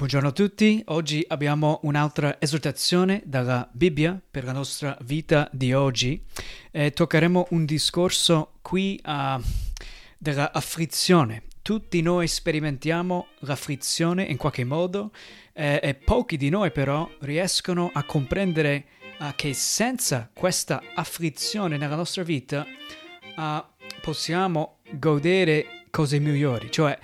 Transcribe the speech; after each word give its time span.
Buongiorno 0.00 0.28
a 0.28 0.32
tutti, 0.32 0.82
oggi 0.86 1.22
abbiamo 1.28 1.80
un'altra 1.82 2.40
esortazione 2.40 3.20
dalla 3.26 3.68
Bibbia 3.70 4.18
per 4.30 4.44
la 4.44 4.52
nostra 4.52 4.96
vita 5.02 5.46
di 5.52 5.74
oggi. 5.74 6.24
E 6.70 6.92
toccheremo 6.92 7.48
un 7.50 7.66
discorso 7.66 8.52
qui 8.62 8.98
uh, 9.04 9.38
della 10.16 10.52
afflizione. 10.54 11.42
Tutti 11.60 12.00
noi 12.00 12.28
sperimentiamo 12.28 13.26
l'afflizione 13.40 14.22
in 14.22 14.38
qualche 14.38 14.64
modo 14.64 15.10
eh, 15.52 15.80
e 15.82 15.94
pochi 15.96 16.38
di 16.38 16.48
noi 16.48 16.70
però 16.70 17.06
riescono 17.18 17.90
a 17.92 18.02
comprendere 18.04 18.86
uh, 19.18 19.34
che 19.36 19.52
senza 19.52 20.30
questa 20.32 20.80
afflizione 20.94 21.76
nella 21.76 21.96
nostra 21.96 22.22
vita 22.22 22.64
uh, 23.36 23.64
possiamo 24.00 24.78
godere 24.92 25.84
cose 25.90 26.18
migliori, 26.18 26.70
cioè 26.70 26.98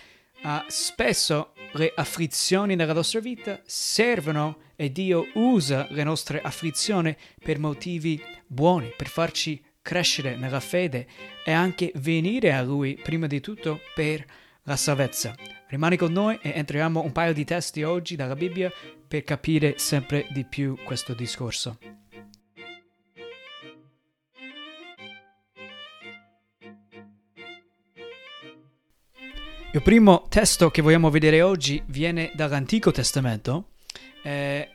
spesso 0.69 1.55
le 1.77 1.93
afflizioni 1.95 2.75
nella 2.75 2.93
nostra 2.93 3.21
vita 3.21 3.61
servono 3.65 4.59
e 4.77 4.91
Dio 4.91 5.27
usa 5.35 5.87
le 5.91 6.05
nostre 6.05 6.41
afflizioni 6.41 7.17
per 7.43 7.59
motivi 7.59 8.23
buoni, 8.47 8.93
per 8.97 9.09
farci 9.09 9.63
crescere 9.83 10.37
nella 10.37 10.61
fede 10.61 11.07
e 11.45 11.53
anche 11.53 11.93
venire 11.97 12.53
a 12.53 12.63
Lui 12.63 12.99
prima 13.01 13.27
di 13.27 13.41
tutto 13.41 13.81
per 13.95 14.25
la 14.65 14.77
salvezza. 14.77 15.35
Rimani 15.69 15.97
con 15.97 16.13
noi 16.13 16.39
e 16.43 16.53
entriamo 16.55 17.03
un 17.03 17.13
paio 17.13 17.33
di 17.33 17.45
testi 17.45 17.83
oggi 17.83 18.17
dalla 18.17 18.37
Bibbia 18.37 18.73
per 19.07 19.23
capire 19.23 19.79
sempre 19.79 20.27
di 20.31 20.45
più 20.45 20.77
questo 20.85 21.15
discorso. 21.15 21.79
Il 29.77 29.83
primo 29.83 30.25
testo 30.31 30.71
che 30.71 30.81
vogliamo 30.81 31.11
vedere 31.11 31.43
oggi 31.43 31.83
viene 31.89 32.33
dall'Antico 32.35 32.93
Testamento, 32.93 33.73
eh, 34.23 34.71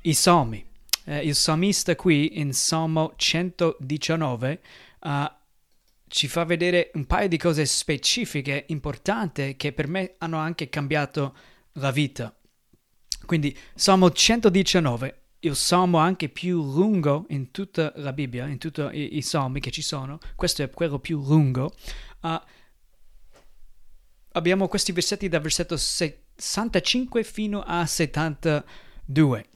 i 0.00 0.14
Salmi. 0.14 0.66
Eh, 1.04 1.18
il 1.18 1.34
salmista 1.34 1.94
qui 1.96 2.40
in 2.40 2.54
Salmo 2.54 3.12
119 3.14 4.60
uh, 5.00 5.10
ci 6.08 6.28
fa 6.28 6.44
vedere 6.44 6.92
un 6.94 7.04
paio 7.04 7.28
di 7.28 7.36
cose 7.36 7.66
specifiche, 7.66 8.64
importanti, 8.68 9.54
che 9.54 9.74
per 9.74 9.86
me 9.86 10.14
hanno 10.16 10.38
anche 10.38 10.70
cambiato 10.70 11.36
la 11.72 11.90
vita. 11.90 12.34
Quindi 13.26 13.54
Salmo 13.74 14.10
119, 14.10 15.24
il 15.40 15.56
salmo 15.56 15.98
anche 15.98 16.30
più 16.30 16.62
lungo 16.62 17.26
in 17.28 17.50
tutta 17.50 17.92
la 17.96 18.14
Bibbia, 18.14 18.46
in 18.46 18.56
tutti 18.56 18.80
i, 18.80 19.18
i 19.18 19.22
salmi 19.22 19.60
che 19.60 19.70
ci 19.70 19.82
sono, 19.82 20.18
questo 20.36 20.62
è 20.62 20.70
quello 20.70 20.98
più 21.00 21.22
lungo. 21.22 21.74
Uh, 22.22 22.40
abbiamo 24.36 24.68
questi 24.68 24.92
versetti 24.92 25.28
dal 25.28 25.40
versetto 25.40 25.76
65 25.76 27.24
fino 27.24 27.62
a 27.62 27.84
72. 27.86 29.46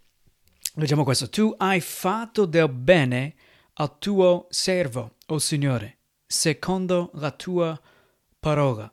Leggiamo 0.74 1.04
questo. 1.04 1.28
Tu 1.28 1.54
hai 1.58 1.80
fatto 1.80 2.46
del 2.46 2.68
bene 2.70 3.34
al 3.74 3.98
tuo 3.98 4.46
servo, 4.50 5.16
o 5.26 5.34
oh 5.34 5.38
Signore, 5.38 5.98
secondo 6.26 7.10
la 7.14 7.30
tua 7.30 7.78
parola. 8.38 8.92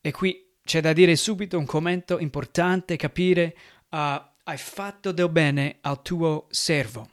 E 0.00 0.10
qui 0.12 0.54
c'è 0.64 0.80
da 0.80 0.92
dire 0.92 1.16
subito 1.16 1.58
un 1.58 1.66
commento 1.66 2.18
importante, 2.18 2.96
capire, 2.96 3.56
uh, 3.90 3.96
hai 4.44 4.56
fatto 4.56 5.12
del 5.12 5.28
bene 5.28 5.78
al 5.80 6.02
tuo 6.02 6.46
servo. 6.50 7.10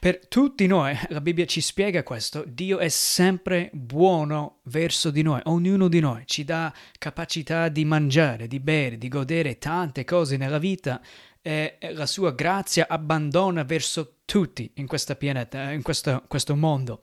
Per 0.00 0.26
tutti 0.26 0.66
noi, 0.66 0.96
la 1.10 1.20
Bibbia 1.20 1.44
ci 1.44 1.60
spiega 1.60 2.02
questo, 2.02 2.44
Dio 2.46 2.78
è 2.78 2.88
sempre 2.88 3.70
buono 3.72 4.60
verso 4.64 5.10
di 5.10 5.22
noi, 5.22 5.40
ognuno 5.44 5.88
di 5.88 6.00
noi 6.00 6.22
ci 6.26 6.42
dà 6.44 6.72
capacità 6.98 7.68
di 7.68 7.84
mangiare, 7.84 8.48
di 8.48 8.58
bere, 8.58 8.98
di 8.98 9.08
godere 9.08 9.58
tante 9.58 10.04
cose 10.04 10.36
nella 10.36 10.58
vita 10.58 11.00
e 11.42 11.78
la 11.92 12.06
sua 12.06 12.32
grazia 12.32 12.86
abbandona 12.88 13.62
verso 13.62 14.16
tutti 14.24 14.70
in 14.74 14.86
questa 14.86 15.14
pianeta, 15.14 15.70
in 15.70 15.82
questo, 15.82 16.24
questo 16.26 16.56
mondo. 16.56 17.02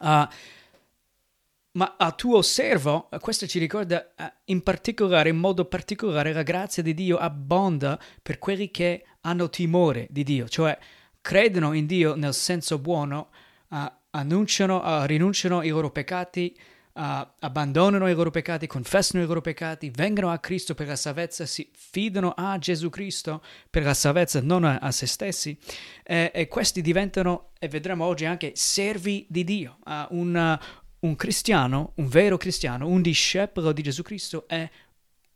Uh, 0.00 0.26
ma 1.72 1.94
a 1.96 2.12
tuo 2.12 2.42
servo, 2.42 3.08
questo 3.20 3.46
ci 3.46 3.58
ricorda 3.58 4.12
uh, 4.16 4.24
in 4.46 4.62
particolare, 4.62 5.28
in 5.28 5.36
modo 5.36 5.64
particolare, 5.64 6.32
la 6.32 6.42
grazia 6.42 6.82
di 6.82 6.94
Dio 6.94 7.16
abbonda 7.16 7.98
per 8.22 8.38
quelli 8.38 8.70
che 8.70 9.04
hanno 9.22 9.48
timore 9.48 10.06
di 10.10 10.24
Dio, 10.24 10.48
cioè 10.48 10.76
credono 11.28 11.74
in 11.74 11.84
Dio 11.84 12.14
nel 12.14 12.32
senso 12.32 12.78
buono, 12.78 13.28
uh, 13.68 13.76
annunciano, 14.12 14.80
uh, 14.82 15.04
rinunciano 15.04 15.58
ai 15.58 15.68
loro 15.68 15.90
peccati, 15.90 16.56
uh, 16.56 17.00
abbandonano 17.40 18.08
i 18.08 18.14
loro 18.14 18.30
peccati, 18.30 18.66
confessano 18.66 19.22
i 19.22 19.26
loro 19.26 19.42
peccati, 19.42 19.90
vengono 19.90 20.30
a 20.30 20.38
Cristo 20.38 20.74
per 20.74 20.86
la 20.86 20.96
salvezza, 20.96 21.44
si 21.44 21.68
fidano 21.70 22.32
a 22.34 22.56
Gesù 22.56 22.88
Cristo 22.88 23.42
per 23.68 23.82
la 23.82 23.92
salvezza, 23.92 24.40
non 24.40 24.64
a, 24.64 24.78
a 24.78 24.90
se 24.90 25.04
stessi, 25.04 25.54
e, 26.02 26.30
e, 26.32 26.48
questi 26.48 26.80
diventano, 26.80 27.50
e 27.58 27.68
vedremo 27.68 28.06
oggi 28.06 28.24
anche, 28.24 28.52
servi 28.54 29.26
di 29.28 29.44
Dio. 29.44 29.80
Un, 30.08 30.58
un 31.00 31.16
cristiano, 31.16 31.92
un 31.96 32.08
vero 32.08 32.38
cristiano, 32.38 32.88
un 32.88 33.02
discepolo 33.02 33.72
di 33.72 33.82
Gesù 33.82 34.00
Cristo 34.00 34.48
è 34.48 34.66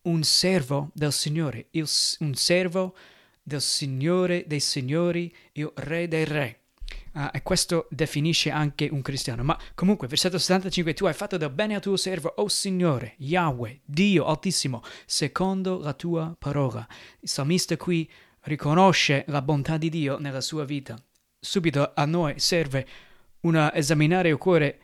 un 0.05 0.23
servo 0.23 0.89
del 0.95 1.13
Signore, 1.13 1.67
il, 1.73 1.87
un 2.21 2.35
servo 2.35 2.95
del 3.43 3.61
Signore 3.61 4.45
dei 4.47 4.61
Signori, 4.61 5.35
il 5.53 5.71
Re 5.75 6.09
dei 6.09 6.25
Re. 6.25 6.57
Uh, 7.15 7.29
e 7.33 7.43
questo 7.43 7.89
definisce 7.91 8.51
anche 8.51 8.89
un 8.91 9.03
cristiano. 9.03 9.43
Ma 9.43 9.59
comunque, 9.75 10.09
versetto 10.09 10.39
75, 10.39 10.95
tu 10.95 11.05
hai 11.07 11.13
fatto 11.13 11.37
del 11.37 11.51
bene 11.51 11.75
al 11.75 11.81
tuo 11.81 11.97
servo, 11.97 12.33
o 12.37 12.43
oh 12.43 12.49
Signore, 12.49 13.15
Yahweh, 13.19 13.81
Dio 13.85 14.25
Altissimo, 14.25 14.83
secondo 15.05 15.79
la 15.79 15.93
tua 15.93 16.35
parola. 16.39 16.87
Il 17.21 17.29
salmista 17.29 17.77
qui 17.77 18.11
riconosce 18.43 19.25
la 19.29 19.43
bontà 19.43 19.77
di 19.77 19.91
Dio 19.91 20.19
nella 20.19 20.41
sua 20.41 20.65
vita. 20.65 20.97
Subito 21.39 21.93
a 21.95 22.05
noi 22.07 22.39
serve 22.39 22.87
una 23.41 23.75
esaminare 23.75 24.31
il 24.31 24.39
cuore. 24.39 24.79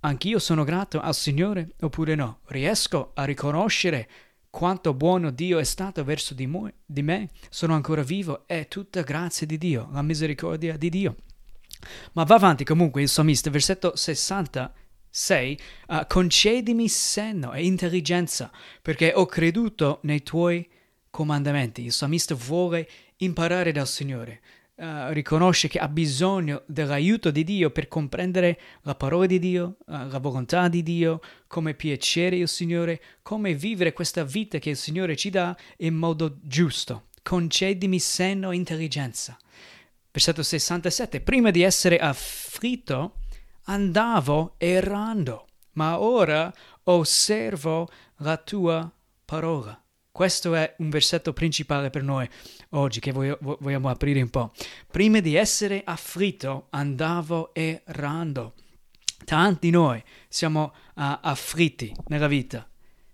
Anch'io 0.00 0.38
sono 0.38 0.64
grato 0.64 1.00
al 1.00 1.14
Signore 1.14 1.70
oppure 1.80 2.14
no? 2.14 2.40
Riesco 2.46 3.12
a 3.14 3.24
riconoscere 3.24 4.08
quanto 4.50 4.92
buono 4.94 5.30
Dio 5.30 5.58
è 5.58 5.64
stato 5.64 6.04
verso 6.04 6.34
di, 6.34 6.46
mo- 6.46 6.70
di 6.84 7.02
me, 7.02 7.30
sono 7.48 7.74
ancora 7.74 8.02
vivo, 8.02 8.46
è 8.46 8.66
tutta 8.68 9.02
grazia 9.02 9.46
di 9.46 9.56
Dio, 9.56 9.88
la 9.92 10.02
misericordia 10.02 10.76
di 10.76 10.90
Dio. 10.90 11.16
Ma 12.12 12.24
va 12.24 12.34
avanti 12.34 12.64
comunque 12.64 13.00
il 13.00 13.08
salmista, 13.08 13.48
versetto 13.48 13.96
66, 13.96 15.60
uh, 15.88 16.06
concedimi 16.06 16.88
senno 16.88 17.52
e 17.52 17.64
intelligenza, 17.64 18.50
perché 18.82 19.12
ho 19.14 19.24
creduto 19.24 20.00
nei 20.02 20.22
tuoi 20.22 20.68
comandamenti. 21.08 21.84
Il 21.84 21.92
salmista 21.92 22.34
vuole 22.34 22.88
imparare 23.18 23.72
dal 23.72 23.88
Signore, 23.88 24.40
uh, 24.80 25.12
riconosce 25.12 25.68
che 25.68 25.78
ha 25.78 25.88
bisogno 25.88 26.62
dell'aiuto 26.66 27.30
di 27.30 27.44
Dio 27.44 27.70
per 27.70 27.86
comprendere 27.86 28.58
la 28.82 28.94
parola 28.94 29.26
di 29.26 29.38
Dio, 29.38 29.76
uh, 29.86 30.08
la 30.08 30.18
volontà 30.18 30.68
di 30.68 30.82
Dio, 30.82 31.20
come 31.46 31.74
piacere 31.74 32.36
il 32.36 32.48
Signore, 32.48 33.00
come 33.22 33.54
vivere 33.54 33.92
questa 33.92 34.24
vita 34.24 34.58
che 34.58 34.70
il 34.70 34.76
Signore 34.76 35.16
ci 35.16 35.30
dà 35.30 35.56
in 35.78 35.94
modo 35.94 36.38
giusto. 36.42 37.08
Concedimi 37.22 37.98
senno 37.98 38.50
e 38.50 38.56
intelligenza. 38.56 39.36
Versetto 40.10 40.42
67. 40.42 41.20
Prima 41.20 41.50
di 41.50 41.62
essere 41.62 41.98
afflitto 41.98 43.16
andavo 43.64 44.54
errando, 44.56 45.46
ma 45.72 46.00
ora 46.00 46.52
osservo 46.84 47.88
la 48.16 48.36
tua 48.38 48.90
parola. 49.24 49.80
Questo 50.12 50.54
è 50.54 50.74
un 50.78 50.90
versetto 50.90 51.32
principale 51.32 51.88
per 51.88 52.02
noi 52.02 52.28
oggi 52.70 53.00
che 53.00 53.12
vogliamo 53.12 53.88
aprire 53.88 54.20
un 54.20 54.28
po'. 54.28 54.52
Prima 54.90 55.20
di 55.20 55.36
essere 55.36 55.82
afflitto 55.84 56.66
andavo 56.70 57.54
errando. 57.54 58.54
Tanti 59.24 59.68
di 59.68 59.70
noi 59.70 60.02
siamo 60.28 60.64
uh, 60.64 61.18
afflitti 61.20 61.94
nella 62.08 62.26
vita. 62.26 62.68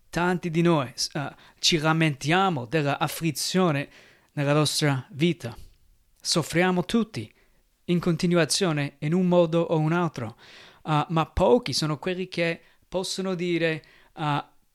Tanti 0.09 0.51
di 0.51 0.63
noi 0.63 0.91
uh, 1.13 1.21
ci 1.59 1.77
lamentiamo 1.79 2.65
dell'afflizione 2.65 3.89
nella 4.33 4.55
nostra 4.55 5.07
vita. 5.11 5.55
Soffriamo 6.19 6.85
tutti 6.87 7.31
in 7.85 8.01
continuazione 8.01 8.97
in 9.01 9.13
un 9.13 9.29
modo 9.29 9.61
o 9.61 9.79
un 9.79 9.93
altro, 9.93 10.37
uh, 10.85 11.05
ma 11.09 11.27
pochi 11.27 11.73
sono 11.73 11.99
quelli 11.99 12.29
che 12.29 12.61
possono 12.89 13.35
dire 13.35 13.83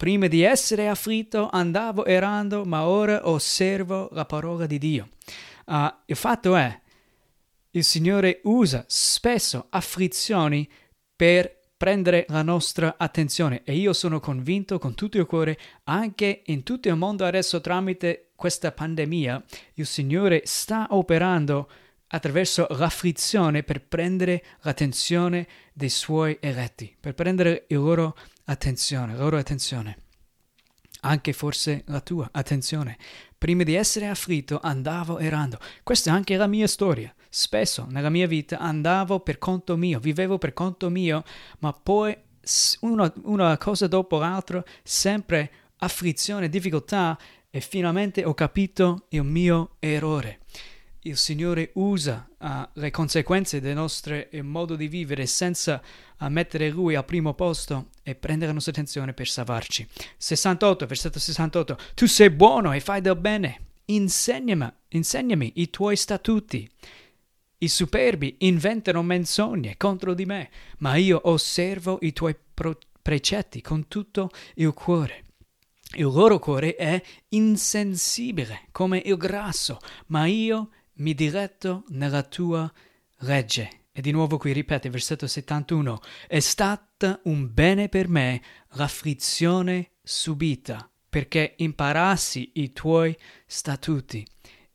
Prima 0.02 0.26
di 0.26 0.42
essere 0.42 0.88
afflitto 0.88 1.48
andavo 1.52 2.06
errando, 2.06 2.66
ma 2.66 2.88
ora 2.88 3.30
osservo 3.30 4.10
la 4.14 4.26
parola 4.26 4.66
di 4.66 4.80
Dio. 4.80 5.10
Uh, 5.68 5.94
il 6.08 6.16
fatto 6.16 6.56
è, 6.56 6.82
il 7.70 7.84
Signore 7.84 8.40
usa 8.46 8.84
spesso 8.88 9.68
afflizioni 9.70 10.68
per 11.16 11.56
prendere 11.78 12.26
la 12.30 12.42
nostra 12.42 12.96
attenzione 12.98 13.62
e 13.64 13.76
io 13.76 13.94
sono 13.94 14.20
convinto 14.20 14.80
con 14.80 14.96
tutto 14.96 15.20
il 15.20 15.28
cuore, 15.28 15.60
anche 15.84 16.42
in 16.48 16.64
tutto 16.64 16.88
il 16.88 16.96
mondo 16.96 17.24
adesso 17.24 17.62
tramite 17.62 18.32
questa 18.36 18.72
pandemia, 18.72 19.44
il 19.76 19.86
Signore 19.86 20.42
sta 20.46 20.88
operando 20.90 21.70
attraverso 22.08 22.66
l'afflizione 22.72 23.62
per 23.62 23.86
prendere 23.86 24.44
l'attenzione 24.62 25.48
dei 25.74 25.90
suoi 25.90 26.38
eletti, 26.42 26.96
per 27.00 27.14
prendere 27.14 27.66
il 27.68 27.78
loro 27.78 28.16
attenzione, 28.52 29.16
loro 29.16 29.38
attenzione. 29.38 29.98
anche 31.04 31.34
forse 31.34 31.84
la 31.88 32.00
tua. 32.00 32.30
Attenzione, 32.32 32.98
prima 33.38 33.64
di 33.64 33.74
essere 33.74 34.08
afflitto 34.08 34.60
andavo 34.62 35.18
errando. 35.18 35.58
Questa 35.82 36.12
è 36.12 36.14
anche 36.14 36.36
la 36.36 36.46
mia 36.46 36.68
storia. 36.68 37.12
Spesso 37.28 37.88
nella 37.90 38.10
mia 38.10 38.28
vita 38.28 38.60
andavo 38.60 39.22
per 39.22 39.40
conto 39.40 39.78
mio, 39.78 40.00
vivevo 40.00 40.38
per 40.38 40.54
conto 40.54 40.90
mio, 40.90 41.24
ma 41.60 41.74
poi 41.74 42.16
una, 42.82 43.12
una 43.24 43.58
cosa 43.58 43.88
dopo 43.88 44.20
l'altra, 44.20 44.64
sempre 44.84 45.52
afflizione, 45.78 46.50
difficoltà 46.50 47.18
e 47.50 47.62
finalmente 47.62 48.24
ho 48.24 48.34
capito 48.34 49.06
il 49.10 49.24
mio 49.24 49.78
errore. 49.80 50.42
Il 51.04 51.18
Signore 51.18 51.72
usa 51.74 52.30
uh, 52.38 52.48
le 52.74 52.92
conseguenze 52.92 53.60
del 53.60 53.74
nostro 53.74 54.24
modo 54.44 54.76
di 54.76 54.88
vivere 54.88 55.26
senza 55.26 55.82
uh, 56.20 56.28
mettere 56.28 56.70
Lui 56.70 56.94
al 56.94 57.06
primo 57.06 57.34
posto 57.34 57.88
e 58.04 58.14
prendere 58.14 58.48
la 58.48 58.54
nostra 58.54 58.72
attenzione 58.72 59.12
per 59.12 59.28
salvarci. 59.28 59.88
68, 60.18 60.86
versetto 60.86 61.18
68. 61.18 61.78
Tu 61.96 62.06
sei 62.06 62.30
buono 62.30 62.72
e 62.72 62.80
fai 62.80 63.02
del 63.02 63.16
bene. 63.16 63.62
Insegnami, 63.86 64.72
insegnami 64.90 65.54
i 65.56 65.72
tuoi 65.72 65.96
statuti. 65.96 66.70
I 67.58 67.68
superbi 67.68 68.36
inventano 68.42 69.02
menzogne 69.02 69.78
contro 69.78 70.14
di 70.14 70.26
me, 70.26 70.52
ma 70.80 70.98
io 70.98 71.20
osservo 71.24 71.98
i 72.02 72.14
tuoi 72.14 72.36
pro- 72.54 72.78
precetti 73.02 73.60
con 73.62 73.88
tutto 73.88 74.30
il 74.56 74.72
cuore. 74.74 75.24
Il 75.96 76.04
loro 76.04 76.38
cuore 76.38 76.76
è 76.76 77.02
insensibile 77.30 78.68
come 78.72 79.02
il 79.04 79.18
grasso, 79.18 79.80
ma 80.08 80.28
io 80.28 80.70
mi 81.02 81.14
diretto 81.14 81.84
nella 81.90 82.24
tua 82.24 82.72
legge. 83.20 83.80
E 83.92 84.02
di 84.02 84.12
nuovo 84.12 84.38
qui 84.38 84.54
ripete, 84.54 84.90
versetto 84.90 85.28
71, 85.28 86.00
è 86.28 86.40
stata 86.40 87.20
un 87.24 87.54
bene 87.54 87.90
per 87.90 88.08
me 88.08 88.42
l'afflizione 88.70 89.92
subita, 90.02 90.90
perché 91.10 91.56
imparassi 91.58 92.52
i 92.56 92.72
tuoi 92.72 93.18
statuti. 93.46 94.26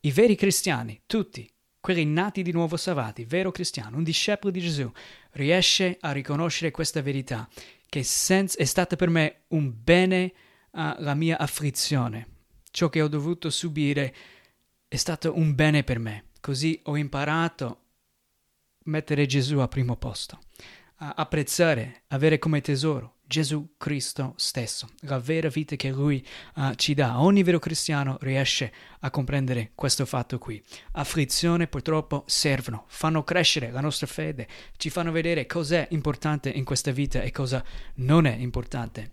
I 0.01 0.11
veri 0.11 0.35
cristiani, 0.35 1.01
tutti, 1.07 1.51
quelli 1.81 2.05
nati 2.05 2.43
di 2.43 2.53
nuovo 2.53 2.77
salvati, 2.77 3.25
vero 3.25 3.51
cristiano, 3.51 3.97
un 3.97 4.03
discepolo 4.03 4.53
di 4.53 4.61
Gesù, 4.61 4.91
riesce 5.33 5.97
a 6.01 6.13
riconoscere 6.13 6.71
questa 6.71 7.01
verità, 7.01 7.49
che 7.89 8.03
senza, 8.03 8.59
è 8.59 8.65
stata 8.65 8.97
per 8.97 9.09
me 9.09 9.45
un 9.49 9.73
bene 9.83 10.33
la 10.73 11.15
mia 11.15 11.39
afflizione. 11.39 12.29
Ciò 12.71 12.91
che 12.91 13.01
ho 13.01 13.09
dovuto 13.09 13.49
subire 13.49 14.15
è 14.89 14.97
stato 14.97 15.37
un 15.37 15.55
bene 15.55 15.83
per 15.83 15.99
me. 15.99 16.25
Così 16.41 16.81
ho 16.85 16.97
imparato 16.97 17.67
a 17.67 17.77
mettere 18.85 19.27
Gesù 19.27 19.59
al 19.59 19.69
primo 19.69 19.97
posto, 19.97 20.39
a 20.97 21.15
apprezzare, 21.17 22.03
avere 22.09 22.39
come 22.39 22.61
tesoro 22.61 23.17
Gesù 23.29 23.75
Cristo 23.77 24.35
stesso, 24.37 24.89
la 25.01 25.19
vera 25.19 25.49
vita 25.49 25.75
che 25.75 25.91
Lui 25.91 26.25
uh, 26.55 26.75
ci 26.75 26.95
dà. 26.95 27.21
Ogni 27.21 27.43
vero 27.43 27.59
cristiano 27.59 28.19
riesce 28.21 28.73
a 29.01 29.11
comprendere 29.11 29.73
questo 29.75 30.07
fatto 30.07 30.39
qui. 30.39 30.63
Afflizione 30.93 31.67
purtroppo 31.67 32.23
servono, 32.27 32.85
fanno 32.87 33.25
crescere 33.25 33.73
la 33.73 33.81
nostra 33.81 34.07
fede, 34.07 34.47
ci 34.77 34.91
fanno 34.91 35.11
vedere 35.11 35.47
cos'è 35.47 35.89
importante 35.91 36.51
in 36.51 36.65
questa 36.65 36.93
vita 36.93 37.23
e 37.23 37.33
cosa 37.33 37.65
non 37.97 38.27
è 38.27 38.37
importante. 38.37 39.11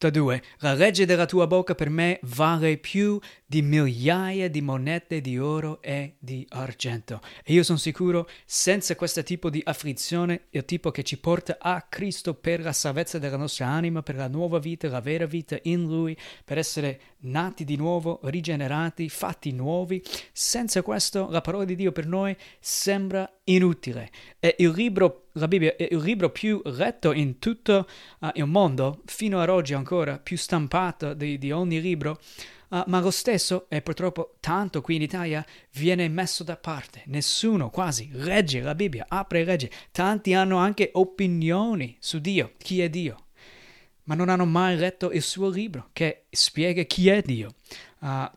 72. 0.00 0.42
La 0.60 0.72
legge 0.72 1.04
della 1.04 1.26
tua 1.26 1.46
bocca 1.46 1.74
per 1.74 1.90
me 1.90 2.20
vale 2.22 2.78
più 2.78 3.20
di 3.44 3.60
migliaia 3.60 4.48
di 4.48 4.62
monete 4.62 5.20
di 5.20 5.38
oro 5.38 5.82
e 5.82 6.14
di 6.18 6.46
argento. 6.48 7.20
E 7.44 7.52
io 7.52 7.62
sono 7.62 7.76
sicuro, 7.76 8.26
senza 8.46 8.96
questo 8.96 9.22
tipo 9.22 9.50
di 9.50 9.60
afflizione, 9.62 10.46
il 10.50 10.64
tipo 10.64 10.90
che 10.90 11.02
ci 11.02 11.18
porta 11.18 11.58
a 11.60 11.82
Cristo 11.82 12.32
per 12.32 12.60
la 12.62 12.72
salvezza 12.72 13.18
della 13.18 13.36
nostra 13.36 13.66
anima, 13.66 14.02
per 14.02 14.14
la 14.14 14.28
nuova 14.28 14.58
vita, 14.58 14.88
la 14.88 15.00
vera 15.00 15.26
vita 15.26 15.58
in 15.64 15.82
Lui, 15.82 16.16
per 16.46 16.56
essere 16.56 17.00
nati 17.22 17.64
di 17.64 17.76
nuovo, 17.76 18.20
rigenerati, 18.22 19.10
fatti 19.10 19.52
nuovi, 19.52 20.02
senza 20.32 20.80
questo 20.80 21.28
la 21.28 21.42
parola 21.42 21.64
di 21.64 21.76
Dio 21.76 21.92
per 21.92 22.06
noi 22.06 22.34
sembra 22.58 23.30
inutile. 23.44 24.10
E 24.38 24.54
il 24.60 24.70
libro 24.70 25.26
la 25.32 25.48
Bibbia 25.48 25.76
è 25.76 25.88
il 25.90 25.98
libro 25.98 26.30
più 26.30 26.60
letto 26.64 27.12
in 27.12 27.38
tutto 27.38 27.86
uh, 28.20 28.28
il 28.34 28.46
mondo, 28.46 29.02
fino 29.06 29.40
ad 29.40 29.48
oggi 29.48 29.74
ancora, 29.74 30.18
più 30.18 30.36
stampato 30.36 31.14
di, 31.14 31.38
di 31.38 31.52
ogni 31.52 31.80
libro, 31.80 32.20
uh, 32.68 32.82
ma 32.86 33.00
lo 33.00 33.10
stesso, 33.10 33.66
e 33.68 33.82
purtroppo 33.82 34.36
tanto 34.40 34.80
qui 34.80 34.96
in 34.96 35.02
Italia, 35.02 35.44
viene 35.74 36.08
messo 36.08 36.42
da 36.42 36.56
parte. 36.56 37.02
Nessuno 37.06 37.70
quasi 37.70 38.08
legge 38.12 38.60
la 38.60 38.74
Bibbia, 38.74 39.06
apre 39.08 39.40
e 39.40 39.44
legge. 39.44 39.70
Tanti 39.92 40.34
hanno 40.34 40.56
anche 40.56 40.90
opinioni 40.94 41.96
su 42.00 42.18
Dio, 42.20 42.54
chi 42.58 42.80
è 42.80 42.88
Dio, 42.88 43.26
ma 44.04 44.14
non 44.14 44.28
hanno 44.28 44.46
mai 44.46 44.76
letto 44.76 45.12
il 45.12 45.22
suo 45.22 45.48
libro 45.48 45.90
che 45.92 46.24
spiega 46.30 46.82
chi 46.82 47.08
è 47.08 47.22
Dio. 47.22 47.54
Uh, 48.00 48.28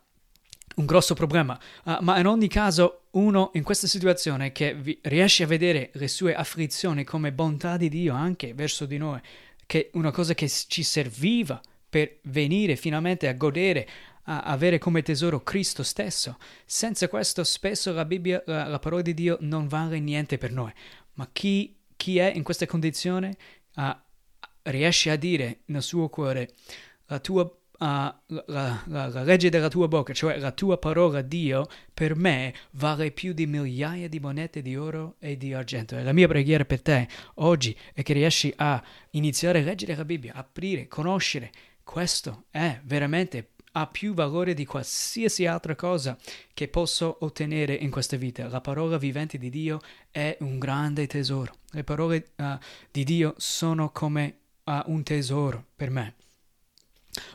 un 0.76 0.86
grosso 0.86 1.14
problema, 1.14 1.60
uh, 1.86 1.98
ma 2.02 2.20
in 2.20 2.28
ogni 2.28 2.48
caso 2.48 3.04
uno 3.12 3.52
in 3.54 3.64
questa 3.64 3.88
situazione 3.88 4.52
che 4.52 4.74
vi, 4.74 4.98
riesce 5.04 5.44
a 5.44 5.48
vedere 5.48 5.92
le 5.94 6.08
sue 6.08 6.34
afflizioni 6.34 7.04
come 7.04 7.32
bontà 7.32 7.78
di 7.78 7.90
Dio 7.90 8.14
anche 8.14 8.54
verso 8.54 8.86
di 8.86 8.98
noi, 8.98 9.20
che 9.66 9.90
una 9.94 10.12
cosa 10.12 10.34
che 10.34 10.50
ci 10.50 10.84
serviva 10.84 11.62
per 11.90 12.20
venire 12.24 12.76
finalmente 12.76 13.28
a 13.28 13.34
godere, 13.34 13.88
a 14.24 14.42
avere 14.42 14.80
come 14.80 15.04
tesoro 15.04 15.44
Cristo 15.44 15.84
stesso. 15.84 16.38
Senza 16.66 17.08
questo 17.08 17.44
spesso 17.44 17.94
la 17.94 18.06
Bibbia, 18.06 18.42
la, 18.46 18.68
la 18.68 18.80
parola 18.80 19.02
di 19.02 19.14
Dio 19.14 19.38
non 19.42 19.68
vale 19.68 20.00
niente 20.00 20.38
per 20.38 20.52
noi. 20.52 20.72
Ma 21.14 21.30
chi, 21.32 21.76
chi 21.96 22.18
è 22.18 22.32
in 22.34 22.42
questa 22.42 22.66
condizione 22.66 23.36
uh, 23.76 23.96
riesce 24.64 25.12
a 25.12 25.16
dire 25.16 25.60
nel 25.66 25.84
suo 25.84 26.10
cuore 26.10 26.54
la 27.08 27.20
tua 27.20 27.50
uh, 27.84 28.34
la, 28.46 28.82
la, 28.86 29.08
la, 29.08 29.24
legge 29.24 29.50
della 29.50 29.68
tua 29.68 29.88
bocca, 29.88 30.14
cioè 30.14 30.38
la 30.38 30.52
tua 30.52 30.78
parola 30.78 31.22
Dio, 31.22 31.68
per 31.94 32.16
me 32.16 32.54
vale 32.72 33.12
più 33.12 33.34
di 33.34 33.46
migliaia 33.46 34.08
di 34.08 34.20
monete 34.20 34.62
di 34.62 34.78
oro 34.78 35.16
e 35.20 35.38
di 35.38 35.54
argento. 35.54 35.98
E 35.98 36.04
la 36.04 36.14
mia 36.14 36.28
preghiera 36.28 36.64
per 36.64 36.82
te 36.82 37.08
oggi 37.36 37.78
è 37.94 38.02
che 38.02 38.14
riesci 38.14 38.54
a 38.56 38.82
iniziare 39.12 39.60
a 39.60 39.64
leggere 39.64 39.96
la 39.96 40.06
Bibbia, 40.06 40.34
aprire, 40.34 40.88
conoscere. 40.88 41.52
Questo 41.84 42.46
è 42.50 42.80
veramente 42.86 43.50
ha 43.76 43.88
più 43.88 44.14
valore 44.14 44.54
di 44.54 44.66
qualsiasi 44.66 45.48
altra 45.48 45.76
cosa 45.76 46.16
che 46.54 46.68
posso 46.68 47.18
ottenere 47.22 47.74
in 47.74 47.90
questa 47.90 48.18
vita. 48.18 48.48
La 48.48 48.62
parola 48.62 48.98
vivente 48.98 49.40
di 49.40 49.50
Dio 49.50 49.80
è 50.12 50.38
un 50.42 50.60
grande 50.60 51.08
tesoro. 51.08 51.56
Le 51.72 51.84
parole 51.84 52.34
uh, 52.38 52.58
di 52.92 53.04
Dio 53.04 53.34
sono 53.38 53.90
come 53.90 54.38
uh, 54.66 54.80
un 54.86 55.02
tesoro 55.02 55.66
per 55.76 55.90
me. 55.90 56.14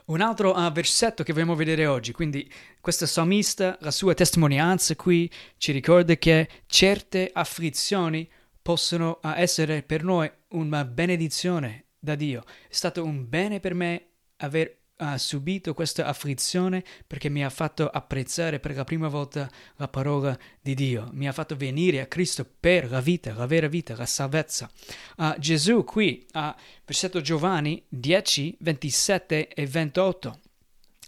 Un 0.06 0.20
altro 0.20 0.56
uh, 0.56 0.72
versetto 0.72 1.22
che 1.22 1.32
vogliamo 1.32 1.54
vedere 1.54 1.86
oggi, 1.86 2.12
quindi 2.12 2.50
questo 2.80 3.06
salmista, 3.06 3.76
la 3.80 3.90
sua 3.90 4.14
testimonianza 4.14 4.96
qui 4.96 5.30
ci 5.56 5.72
ricorda 5.72 6.16
che 6.16 6.48
certe 6.66 7.30
afflizioni 7.32 8.28
possono 8.60 9.20
uh, 9.22 9.28
essere 9.36 9.82
per 9.82 10.02
noi 10.02 10.30
una 10.48 10.84
benedizione 10.84 11.86
da 11.98 12.14
Dio. 12.14 12.44
È 12.68 12.74
stato 12.74 13.04
un 13.04 13.28
bene 13.28 13.60
per 13.60 13.74
me 13.74 14.06
aver 14.38 14.77
ha 14.98 15.18
subito 15.18 15.74
questa 15.74 16.06
afflizione 16.06 16.82
perché 17.06 17.28
mi 17.28 17.44
ha 17.44 17.50
fatto 17.50 17.88
apprezzare 17.88 18.58
per 18.58 18.74
la 18.74 18.84
prima 18.84 19.08
volta 19.08 19.50
la 19.76 19.88
parola 19.88 20.36
di 20.60 20.74
Dio, 20.74 21.08
mi 21.12 21.28
ha 21.28 21.32
fatto 21.32 21.56
venire 21.56 22.00
a 22.00 22.06
Cristo 22.06 22.46
per 22.58 22.90
la 22.90 23.00
vita, 23.00 23.34
la 23.34 23.46
vera 23.46 23.68
vita, 23.68 23.96
la 23.96 24.06
salvezza. 24.06 24.70
Uh, 25.16 25.38
Gesù 25.38 25.84
qui, 25.84 26.26
a 26.32 26.54
uh, 26.56 26.62
versetto 26.84 27.20
Giovanni 27.20 27.84
10, 27.88 28.56
27 28.60 29.48
e 29.48 29.66
28, 29.66 30.40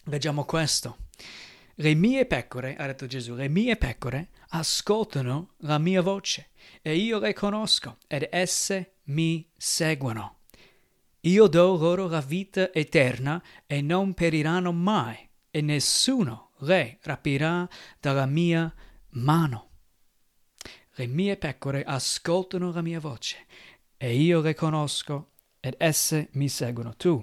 leggiamo 0.04 0.44
questo. 0.44 0.96
Le 1.74 1.94
mie 1.94 2.26
pecore, 2.26 2.76
ha 2.76 2.86
detto 2.86 3.06
Gesù, 3.06 3.34
le 3.34 3.48
mie 3.48 3.76
pecore 3.76 4.28
ascoltano 4.50 5.54
la 5.58 5.78
mia 5.78 6.02
voce 6.02 6.50
e 6.82 6.96
io 6.96 7.18
le 7.18 7.32
conosco 7.32 7.98
ed 8.06 8.28
esse 8.30 8.96
mi 9.04 9.48
seguono. 9.56 10.39
Io 11.24 11.48
do 11.48 11.76
loro 11.76 12.08
la 12.08 12.20
vita 12.20 12.72
eterna 12.72 13.42
e 13.66 13.82
non 13.82 14.14
periranno 14.14 14.72
mai, 14.72 15.16
e 15.50 15.60
nessuno 15.60 16.52
le 16.60 16.98
rapirà 17.02 17.68
dalla 18.00 18.24
mia 18.24 18.72
mano. 19.10 19.68
Le 20.94 21.06
mie 21.06 21.36
pecore 21.36 21.84
ascoltano 21.84 22.72
la 22.72 22.80
mia 22.80 23.00
voce, 23.00 23.36
e 23.98 24.16
io 24.16 24.40
le 24.40 24.54
conosco, 24.54 25.32
ed 25.60 25.74
esse 25.76 26.28
mi 26.32 26.48
seguono. 26.48 26.96
Tu 26.96 27.22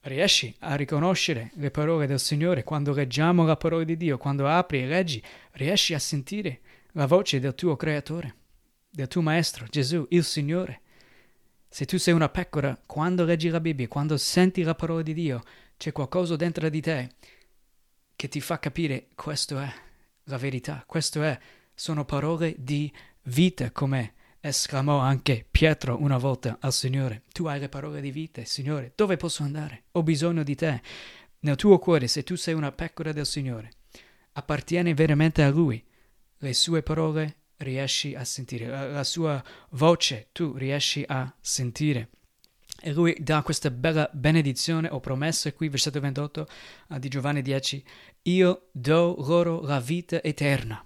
riesci 0.00 0.54
a 0.60 0.74
riconoscere 0.74 1.50
le 1.54 1.70
parole 1.70 2.06
del 2.06 2.20
Signore 2.20 2.62
quando 2.62 2.92
leggiamo 2.92 3.46
la 3.46 3.56
parola 3.56 3.84
di 3.84 3.96
Dio, 3.96 4.18
quando 4.18 4.46
apri 4.46 4.82
e 4.82 4.86
leggi, 4.86 5.22
riesci 5.52 5.94
a 5.94 5.98
sentire 5.98 6.60
la 6.92 7.06
voce 7.06 7.40
del 7.40 7.54
tuo 7.54 7.74
Creatore, 7.74 8.34
del 8.90 9.08
tuo 9.08 9.22
Maestro, 9.22 9.66
Gesù, 9.66 10.06
il 10.10 10.24
Signore. 10.24 10.82
Se 11.68 11.84
tu 11.84 11.98
sei 11.98 12.14
una 12.14 12.28
pecora, 12.28 12.80
quando 12.86 13.24
leggi 13.24 13.48
la 13.48 13.60
Bibbia, 13.60 13.88
quando 13.88 14.16
senti 14.16 14.62
la 14.62 14.74
parola 14.74 15.02
di 15.02 15.12
Dio, 15.12 15.42
c'è 15.76 15.92
qualcosa 15.92 16.34
dentro 16.34 16.68
di 16.68 16.80
te 16.80 17.10
che 18.16 18.28
ti 18.28 18.40
fa 18.40 18.58
capire 18.58 19.08
questo 19.14 19.58
è 19.58 19.72
la 20.24 20.38
verità, 20.38 20.82
questo 20.86 21.22
è, 21.22 21.38
sono 21.74 22.04
parole 22.04 22.54
di 22.58 22.92
vita 23.24 23.70
come 23.70 24.14
esclamò 24.40 24.98
anche 24.98 25.46
Pietro 25.48 26.00
una 26.00 26.18
volta 26.18 26.56
al 26.60 26.72
Signore. 26.72 27.24
Tu 27.32 27.46
hai 27.46 27.60
le 27.60 27.68
parole 27.68 28.00
di 28.00 28.10
vita, 28.10 28.44
Signore. 28.44 28.92
Dove 28.94 29.16
posso 29.16 29.42
andare? 29.42 29.84
Ho 29.92 30.02
bisogno 30.02 30.42
di 30.42 30.54
te. 30.54 30.80
Nel 31.40 31.56
tuo 31.56 31.78
cuore, 31.78 32.08
se 32.08 32.24
tu 32.24 32.34
sei 32.34 32.54
una 32.54 32.72
pecora 32.72 33.12
del 33.12 33.26
Signore, 33.26 33.70
appartieni 34.32 34.94
veramente 34.94 35.42
a 35.42 35.50
Lui. 35.50 35.84
Le 36.38 36.54
sue 36.54 36.82
parole 36.82 37.36
riesci 37.58 38.14
a 38.14 38.24
sentire, 38.24 38.66
la, 38.66 39.04
sua 39.04 39.42
voce 39.70 40.28
tu 40.32 40.56
riesci 40.56 41.04
a 41.06 41.32
sentire. 41.40 42.10
E 42.80 42.92
lui 42.92 43.16
dà 43.18 43.42
questa 43.42 43.70
bella 43.70 44.08
benedizione 44.12 44.88
o 44.88 45.00
promessa 45.00 45.52
qui, 45.52 45.68
versetto 45.68 45.98
28 45.98 46.48
uh, 46.88 46.98
di 46.98 47.08
Giovanni 47.08 47.42
10, 47.42 47.84
io 48.22 48.68
do 48.72 49.16
loro 49.18 49.60
la 49.62 49.80
vita 49.80 50.22
eterna. 50.22 50.82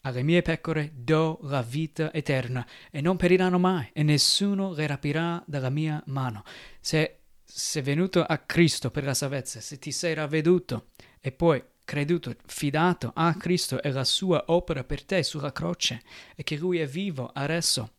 Alle 0.00 0.22
mie 0.22 0.42
pecore 0.42 0.92
do 0.94 1.38
la 1.42 1.62
vita 1.62 2.12
eterna 2.12 2.66
e 2.90 3.00
non 3.00 3.16
periranno 3.16 3.58
mai 3.58 3.90
e 3.92 4.02
nessuno 4.02 4.72
le 4.72 4.86
rapirà 4.86 5.42
dalla 5.46 5.70
mia 5.70 6.02
mano. 6.06 6.44
Se 6.80 7.20
sei 7.44 7.82
venuto 7.82 8.22
a 8.22 8.38
Cristo 8.38 8.90
per 8.90 9.04
la 9.04 9.14
salvezza, 9.14 9.60
se 9.60 9.78
ti 9.78 9.92
sei 9.92 10.14
ravveduto 10.14 10.88
e 11.20 11.32
poi 11.32 11.62
creduto, 11.86 12.34
fidato 12.44 13.12
a 13.14 13.32
Cristo 13.36 13.80
e 13.80 13.90
la 13.90 14.04
sua 14.04 14.42
opera 14.48 14.84
per 14.84 15.04
te 15.04 15.22
sulla 15.22 15.52
croce 15.52 16.02
e 16.34 16.42
che 16.42 16.56
Lui 16.56 16.78
è 16.78 16.86
vivo 16.86 17.30
adesso, 17.32 17.92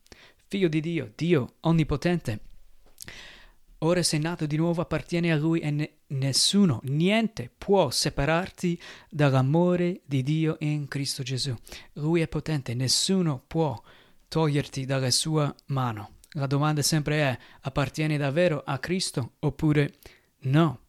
figlio 0.46 0.67
di 0.67 0.82
Dio, 0.82 1.12
Dio 1.15 1.56
onnipotente. 1.62 2.41
Ora 3.79 4.03
sei 4.03 4.20
nato 4.20 4.46
di 4.46 4.58
nuovo, 4.58 4.82
appartieni 4.82 5.32
a 5.32 5.38
Lui 5.38 5.60
e 5.62 5.72
ne- 5.72 5.91
nessuno, 6.08 6.82
niente 6.84 7.50
può 7.58 7.89
separarti 7.89 8.79
dall'amore 9.10 10.01
di 10.06 10.22
Dio 10.22 10.58
in 10.60 10.88
Cristo 10.88 11.24
Gesù. 11.24 11.56
Lui 11.94 12.22
è 12.22 12.27
potente, 12.27 12.74
nessuno 12.74 13.41
può 13.48 13.82
toglierti 14.27 14.86
dalla 14.86 15.12
sua 15.12 15.53
mano. 15.67 16.15
La 16.32 16.48
domanda 16.48 16.82
sempre 16.82 17.22
è, 17.22 17.38
appartieni 17.62 18.17
davvero 18.17 18.63
a 18.65 18.79
Cristo 18.79 19.36
oppure 19.39 19.94
no? 20.41 20.87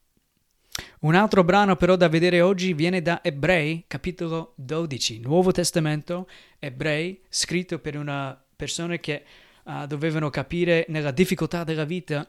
Un 1.00 1.14
altro 1.14 1.45
brano 1.45 1.76
però 1.76 1.95
da 1.95 2.09
vedere 2.09 2.40
oggi 2.40 2.73
viene 2.73 3.00
da 3.00 3.23
Ebrei, 3.23 3.85
capitolo 3.87 4.55
12, 4.57 5.21
Nuovo 5.21 5.52
Testamento, 5.52 6.28
Ebrei, 6.59 7.21
scritto 7.28 7.78
per 7.78 7.97
una 7.97 8.37
persona 8.57 8.97
che 8.97 9.23
uh, 9.62 9.87
dovevano 9.87 10.28
capire 10.28 10.87
nella 10.88 11.12
difficoltà 11.12 11.62
della 11.62 11.85
vita 11.85 12.26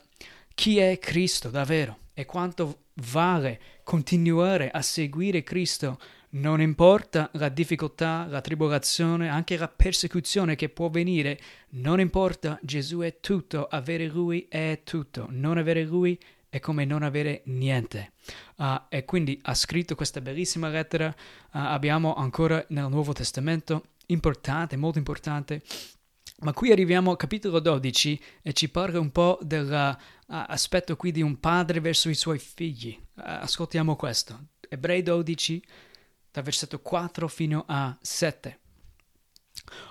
chi 0.53 0.77
è 0.77 0.99
Cristo 0.99 1.49
davvero 1.49 1.97
e 2.13 2.25
quanto 2.25 2.81
vale 3.11 3.59
continuare 3.81 4.69
a 4.69 4.83
seguire 4.83 5.41
Cristo, 5.41 5.97
non 6.31 6.61
importa 6.61 7.31
la 7.33 7.49
difficoltà, 7.49 8.27
la 8.29 8.41
tribolazione, 8.41 9.29
anche 9.29 9.57
la 9.57 9.67
persecuzione 9.67 10.55
che 10.55 10.69
può 10.69 10.89
venire, 10.89 11.39
non 11.69 11.99
importa, 11.99 12.59
Gesù 12.61 12.99
è 12.99 13.19
tutto, 13.19 13.65
avere 13.65 14.05
Lui 14.05 14.45
è 14.47 14.81
tutto, 14.83 15.25
non 15.31 15.57
avere 15.57 15.83
Lui 15.85 16.19
è 16.19 16.38
è 16.49 16.59
come 16.59 16.83
non 16.83 17.03
avere 17.03 17.43
niente. 17.45 18.13
Uh, 18.57 18.81
e 18.89 19.05
quindi 19.05 19.39
ha 19.43 19.53
scritto 19.53 19.95
questa 19.95 20.19
bellissima 20.19 20.67
lettera, 20.67 21.07
uh, 21.07 21.13
abbiamo 21.51 22.15
ancora 22.15 22.63
nel 22.69 22.89
Nuovo 22.89 23.13
Testamento, 23.13 23.91
importante, 24.07 24.75
molto 24.75 24.97
importante. 24.97 25.61
Ma 26.39 26.53
qui 26.53 26.71
arriviamo 26.71 27.11
al 27.11 27.17
capitolo 27.17 27.59
12 27.59 28.21
e 28.41 28.53
ci 28.53 28.69
parla 28.69 28.99
un 28.99 29.11
po' 29.11 29.37
dell'aspetto 29.41 30.93
uh, 30.93 30.97
qui 30.97 31.11
di 31.11 31.21
un 31.21 31.39
padre 31.39 31.79
verso 31.79 32.09
i 32.09 32.15
suoi 32.15 32.39
figli. 32.39 32.97
ascoltiamo 33.15 33.95
questo. 33.95 34.47
Ebrei 34.67 35.03
12, 35.03 35.63
dal 36.31 36.43
versetto 36.43 36.79
4 36.79 37.27
fino 37.27 37.65
a 37.67 37.95
7. 38.01 38.59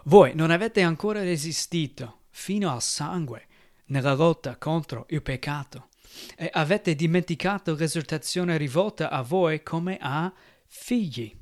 Voi 0.04 0.34
non 0.34 0.50
avete 0.50 0.80
ancora 0.80 1.20
resistito 1.20 2.22
fino 2.30 2.72
al 2.72 2.82
sangue 2.82 3.46
nella 3.86 4.14
lotta 4.14 4.56
contro 4.56 5.06
il 5.10 5.22
peccato 5.22 5.88
e 6.36 6.48
avete 6.52 6.94
dimenticato 6.94 7.74
l'esortazione 7.74 8.56
rivolta 8.56 9.10
a 9.10 9.22
voi 9.22 9.62
come 9.62 9.98
a 10.00 10.32
figli. 10.66 11.34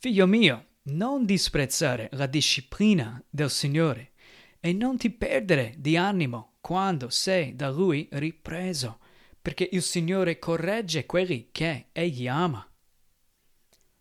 Figlio 0.00 0.26
mio, 0.26 0.66
non 0.82 1.24
disprezzare 1.24 2.08
la 2.12 2.26
disciplina 2.26 3.22
del 3.28 3.50
Signore 3.50 4.12
e 4.60 4.72
non 4.72 4.96
ti 4.96 5.10
perdere 5.10 5.74
di 5.76 5.96
animo 5.96 6.56
quando 6.60 7.10
sei 7.10 7.54
da 7.56 7.70
Lui 7.70 8.08
ripreso, 8.12 9.00
perché 9.40 9.68
il 9.72 9.82
Signore 9.82 10.38
corregge 10.38 11.06
quelli 11.06 11.48
che 11.52 11.88
Egli 11.92 12.28
ama 12.28 12.66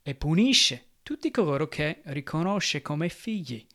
e 0.02 0.16
punisce 0.16 0.88
tutti 1.04 1.32
coloro 1.32 1.68
che 1.68 2.02
riconosce 2.06 2.82
come 2.82 3.10
figli. 3.10 3.66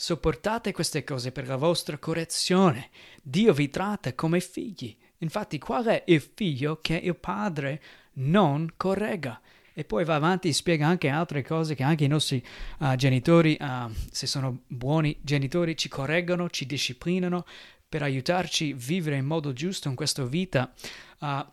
Sopportate 0.00 0.70
queste 0.70 1.02
cose 1.02 1.32
per 1.32 1.48
la 1.48 1.56
vostra 1.56 1.98
correzione. 1.98 2.90
Dio 3.20 3.52
vi 3.52 3.68
tratta 3.68 4.14
come 4.14 4.38
figli. 4.38 4.96
Infatti, 5.18 5.58
qual 5.58 5.86
è 5.86 6.04
il 6.06 6.20
figlio 6.20 6.78
che 6.80 6.94
il 6.94 7.16
padre 7.16 7.82
non 8.12 8.74
corregga? 8.76 9.40
E 9.72 9.82
poi 9.82 10.04
va 10.04 10.14
avanti 10.14 10.46
e 10.46 10.52
spiega 10.52 10.86
anche 10.86 11.08
altre 11.08 11.42
cose 11.42 11.74
che 11.74 11.82
anche 11.82 12.04
i 12.04 12.08
nostri 12.08 12.40
uh, 12.78 12.94
genitori, 12.94 13.56
uh, 13.58 13.92
se 14.12 14.28
sono 14.28 14.60
buoni 14.68 15.18
genitori, 15.20 15.76
ci 15.76 15.88
correggono, 15.88 16.48
ci 16.48 16.64
disciplinano 16.64 17.44
per 17.88 18.04
aiutarci 18.04 18.70
a 18.70 18.76
vivere 18.76 19.16
in 19.16 19.26
modo 19.26 19.52
giusto 19.52 19.88
in 19.88 19.96
questa 19.96 20.24
vita. 20.24 20.72
Uh, 21.18 21.44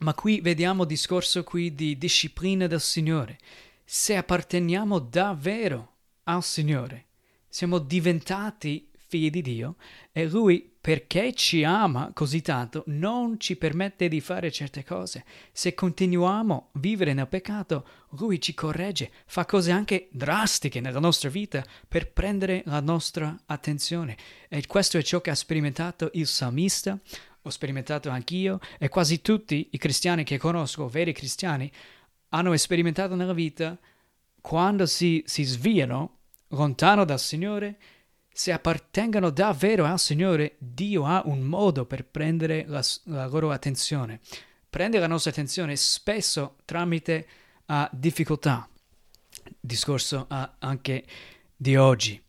ma 0.00 0.14
qui 0.14 0.40
vediamo 0.40 0.82
il 0.82 0.88
discorso 0.88 1.44
qui 1.44 1.76
di 1.76 1.96
disciplina 1.96 2.66
del 2.66 2.80
Signore. 2.80 3.38
Se 3.84 4.16
apparteniamo 4.16 4.98
davvero 4.98 5.92
al 6.24 6.42
Signore, 6.42 7.06
siamo 7.48 7.78
diventati 7.78 8.88
figli 9.08 9.30
di 9.30 9.40
Dio 9.40 9.76
e 10.12 10.28
Lui, 10.28 10.70
perché 10.80 11.32
ci 11.32 11.64
ama 11.64 12.12
così 12.12 12.42
tanto, 12.42 12.84
non 12.86 13.40
ci 13.40 13.56
permette 13.56 14.06
di 14.06 14.20
fare 14.20 14.52
certe 14.52 14.84
cose. 14.84 15.24
Se 15.50 15.74
continuiamo 15.74 16.70
a 16.72 16.78
vivere 16.78 17.14
nel 17.14 17.26
peccato, 17.26 17.86
Lui 18.10 18.40
ci 18.40 18.54
corregge, 18.54 19.10
fa 19.26 19.46
cose 19.46 19.70
anche 19.70 20.08
drastiche 20.12 20.80
nella 20.80 21.00
nostra 21.00 21.30
vita 21.30 21.64
per 21.88 22.12
prendere 22.12 22.62
la 22.66 22.80
nostra 22.80 23.34
attenzione. 23.46 24.16
E 24.48 24.66
questo 24.66 24.98
è 24.98 25.02
ciò 25.02 25.20
che 25.20 25.30
ha 25.30 25.34
sperimentato 25.34 26.10
il 26.14 26.26
salmista, 26.26 26.98
ho 27.40 27.50
sperimentato 27.50 28.10
anch'io 28.10 28.60
e 28.78 28.88
quasi 28.88 29.22
tutti 29.22 29.68
i 29.70 29.78
cristiani 29.78 30.22
che 30.22 30.36
conosco, 30.36 30.86
veri 30.86 31.12
cristiani, 31.12 31.70
hanno 32.30 32.54
sperimentato 32.56 33.14
nella 33.14 33.32
vita 33.32 33.78
quando 34.40 34.84
si, 34.84 35.22
si 35.26 35.44
sviano 35.44 36.17
lontano 36.48 37.04
dal 37.04 37.20
Signore, 37.20 37.78
se 38.32 38.52
appartengono 38.52 39.30
davvero 39.30 39.84
al 39.84 39.98
Signore, 39.98 40.54
Dio 40.58 41.04
ha 41.04 41.22
un 41.24 41.40
modo 41.40 41.86
per 41.86 42.04
prendere 42.04 42.64
la, 42.66 42.84
la 43.04 43.26
loro 43.26 43.50
attenzione. 43.50 44.20
Prende 44.70 44.98
la 44.98 45.08
nostra 45.08 45.30
attenzione 45.30 45.74
spesso 45.76 46.56
tramite 46.64 47.26
uh, 47.66 47.88
difficoltà. 47.90 48.68
Discorso 49.58 50.26
uh, 50.30 50.48
anche 50.58 51.04
di 51.56 51.74
oggi. 51.76 52.22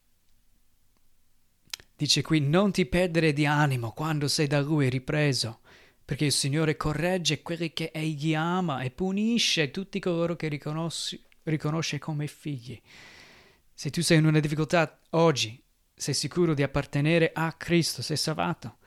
Dice 1.96 2.22
qui, 2.22 2.40
non 2.40 2.72
ti 2.72 2.86
perdere 2.86 3.34
di 3.34 3.46
animo 3.46 3.92
quando 3.92 4.28
sei 4.28 4.48
da 4.48 4.62
Lui 4.62 4.90
ripreso, 4.90 5.60
perché 6.04 6.26
il 6.26 6.32
Signore 6.32 6.78
corregge 6.78 7.42
quelli 7.42 7.74
che 7.74 7.92
Egli 7.94 8.34
ama 8.34 8.82
e 8.82 8.90
punisce 8.90 9.70
tutti 9.70 10.00
coloro 10.00 10.36
che 10.36 10.48
riconosce 10.48 12.00
come 12.00 12.26
figli. 12.26 12.82
Se 13.80 13.90
tu 13.92 14.02
sei 14.02 14.18
in 14.18 14.26
una 14.26 14.42
difficoltà 14.42 15.00
oggi, 15.12 15.58
sei 15.96 16.14
sicuro 16.14 16.54
di 16.54 16.64
appartenere 16.64 17.32
a 17.34 17.54
Cristo, 17.54 18.02
sei 18.02 18.18
salvato. 18.18 18.80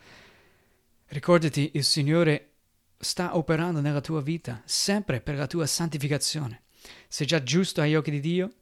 Ricordati, 1.07 1.71
il 1.77 1.85
Signore 1.85 2.51
sta 2.99 3.35
operando 3.39 3.81
nella 3.81 4.03
tua 4.03 4.21
vita, 4.21 4.61
sempre 4.67 5.23
per 5.23 5.37
la 5.37 5.47
tua 5.47 5.65
santificazione. 5.65 6.65
Sei 7.09 7.27
già 7.27 7.43
giusto 7.43 7.81
agli 7.81 7.95
occhi 7.95 8.11
di 8.11 8.21
Dio, 8.21 8.53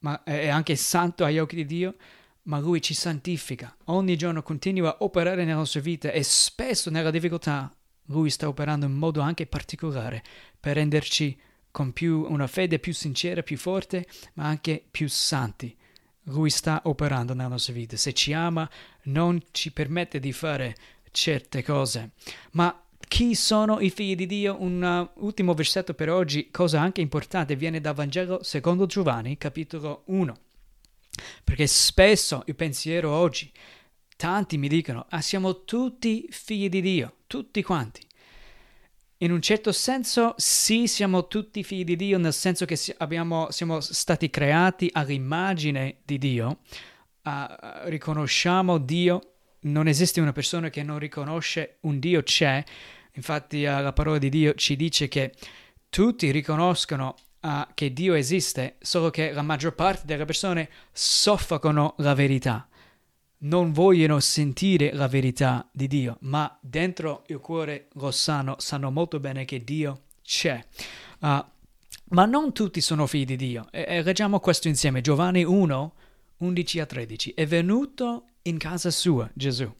ma 0.00 0.22
è 0.22 0.48
anche 0.48 0.76
santo 0.76 1.24
agli 1.24 1.38
occhi 1.38 1.56
di 1.56 1.64
Dio, 1.64 1.94
ma 2.42 2.58
Lui 2.58 2.82
ci 2.82 2.92
santifica. 2.92 3.74
Ogni 3.84 4.18
giorno 4.18 4.42
continua 4.42 4.90
a 4.90 4.96
operare 4.98 5.46
nella 5.46 5.60
nostra 5.60 5.80
vita 5.80 6.10
e 6.10 6.22
spesso 6.22 6.90
nella 6.90 7.10
difficoltà 7.10 7.74
Lui 8.08 8.28
sta 8.28 8.48
operando 8.48 8.84
in 8.84 8.92
modo 8.92 9.22
anche 9.22 9.46
particolare 9.46 10.22
per 10.60 10.74
renderci 10.74 11.40
con 11.70 11.92
più, 11.92 12.26
una 12.28 12.46
fede 12.46 12.78
più 12.78 12.92
sincera, 12.92 13.42
più 13.42 13.56
forte, 13.56 14.06
ma 14.34 14.46
anche 14.46 14.84
più 14.90 15.08
santi. 15.08 15.76
Lui 16.24 16.50
sta 16.50 16.82
operando 16.84 17.34
nella 17.34 17.48
nostra 17.48 17.72
vita. 17.72 17.96
Se 17.96 18.12
ci 18.12 18.32
ama, 18.32 18.68
non 19.04 19.40
ci 19.50 19.72
permette 19.72 20.20
di 20.20 20.32
fare 20.32 20.76
certe 21.10 21.62
cose. 21.62 22.10
Ma 22.52 22.84
chi 23.08 23.34
sono 23.34 23.80
i 23.80 23.90
figli 23.90 24.14
di 24.14 24.26
Dio? 24.26 24.56
Un 24.60 25.10
uh, 25.16 25.24
ultimo 25.24 25.54
versetto 25.54 25.94
per 25.94 26.10
oggi, 26.10 26.50
cosa 26.50 26.80
anche 26.80 27.00
importante, 27.00 27.56
viene 27.56 27.80
dal 27.80 27.94
Vangelo 27.94 28.42
secondo 28.42 28.86
Giovanni, 28.86 29.36
capitolo 29.36 30.02
1. 30.06 30.36
Perché 31.42 31.66
spesso 31.66 32.42
il 32.46 32.54
pensiero 32.54 33.10
oggi, 33.10 33.50
tanti 34.16 34.58
mi 34.58 34.68
dicono, 34.68 35.06
ah, 35.08 35.20
siamo 35.20 35.64
tutti 35.64 36.26
figli 36.30 36.68
di 36.68 36.80
Dio, 36.80 37.16
tutti 37.26 37.62
quanti. 37.62 38.00
In 39.22 39.32
un 39.32 39.42
certo 39.42 39.70
senso 39.70 40.32
sì, 40.38 40.86
siamo 40.86 41.26
tutti 41.26 41.62
figli 41.62 41.84
di 41.84 41.94
Dio, 41.96 42.16
nel 42.16 42.32
senso 42.32 42.64
che 42.64 42.78
abbiamo, 42.98 43.50
siamo 43.50 43.80
stati 43.80 44.30
creati 44.30 44.88
all'immagine 44.90 45.96
di 46.06 46.16
Dio, 46.16 46.60
uh, 47.24 47.30
riconosciamo 47.84 48.78
Dio, 48.78 49.32
non 49.60 49.88
esiste 49.88 50.22
una 50.22 50.32
persona 50.32 50.70
che 50.70 50.82
non 50.82 50.98
riconosce 50.98 51.76
un 51.80 51.98
Dio 51.98 52.22
c'è, 52.22 52.64
infatti 53.12 53.64
uh, 53.64 53.82
la 53.82 53.92
parola 53.92 54.16
di 54.16 54.30
Dio 54.30 54.54
ci 54.54 54.74
dice 54.74 55.08
che 55.08 55.34
tutti 55.90 56.30
riconoscono 56.30 57.14
uh, 57.42 57.66
che 57.74 57.92
Dio 57.92 58.14
esiste, 58.14 58.76
solo 58.80 59.10
che 59.10 59.32
la 59.32 59.42
maggior 59.42 59.74
parte 59.74 60.06
delle 60.06 60.24
persone 60.24 60.70
soffocano 60.92 61.92
la 61.98 62.14
verità, 62.14 62.69
non 63.42 63.72
vogliono 63.72 64.20
sentire 64.20 64.92
la 64.92 65.08
verità 65.08 65.68
di 65.72 65.86
Dio, 65.86 66.16
ma 66.20 66.58
dentro 66.60 67.24
il 67.28 67.38
cuore 67.38 67.88
lo 67.94 68.10
sanno, 68.10 68.56
sanno 68.58 68.90
molto 68.90 69.20
bene 69.20 69.44
che 69.44 69.62
Dio 69.64 70.02
c'è. 70.22 70.62
Uh, 71.20 71.44
ma 72.10 72.24
non 72.26 72.52
tutti 72.52 72.80
sono 72.80 73.06
figli 73.06 73.24
di 73.24 73.36
Dio. 73.36 73.68
E, 73.70 73.84
e 73.86 74.02
leggiamo 74.02 74.40
questo 74.40 74.68
insieme. 74.68 75.00
Giovanni 75.00 75.44
1, 75.44 75.94
11 76.38 76.80
a 76.80 76.86
13. 76.86 77.34
È 77.34 77.46
venuto 77.46 78.26
in 78.42 78.58
casa 78.58 78.90
sua 78.90 79.30
Gesù, 79.34 79.72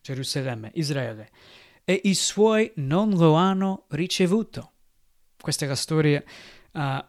Gerusalemme, 0.00 0.70
Israele, 0.74 1.30
e 1.84 2.00
i 2.04 2.14
suoi 2.14 2.72
non 2.76 3.10
lo 3.10 3.34
hanno 3.34 3.84
ricevuto. 3.90 4.72
Questa 5.40 5.66
è 5.66 5.68
la 5.68 5.76
storia 5.76 6.22
uh, 6.72 7.04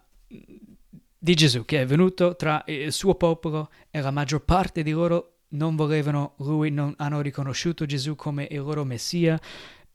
di 1.18 1.34
Gesù 1.34 1.66
che 1.66 1.82
è 1.82 1.86
venuto 1.86 2.36
tra 2.36 2.64
il 2.68 2.92
suo 2.92 3.16
popolo 3.16 3.72
e 3.90 4.02
la 4.02 4.12
maggior 4.12 4.44
parte 4.44 4.84
di 4.84 4.92
loro 4.92 5.37
non 5.50 5.76
volevano 5.76 6.34
lui, 6.38 6.72
non 6.72 6.94
hanno 6.98 7.22
riconosciuto 7.22 7.86
Gesù 7.86 8.16
come 8.16 8.48
il 8.50 8.60
loro 8.60 8.84
Messia 8.84 9.40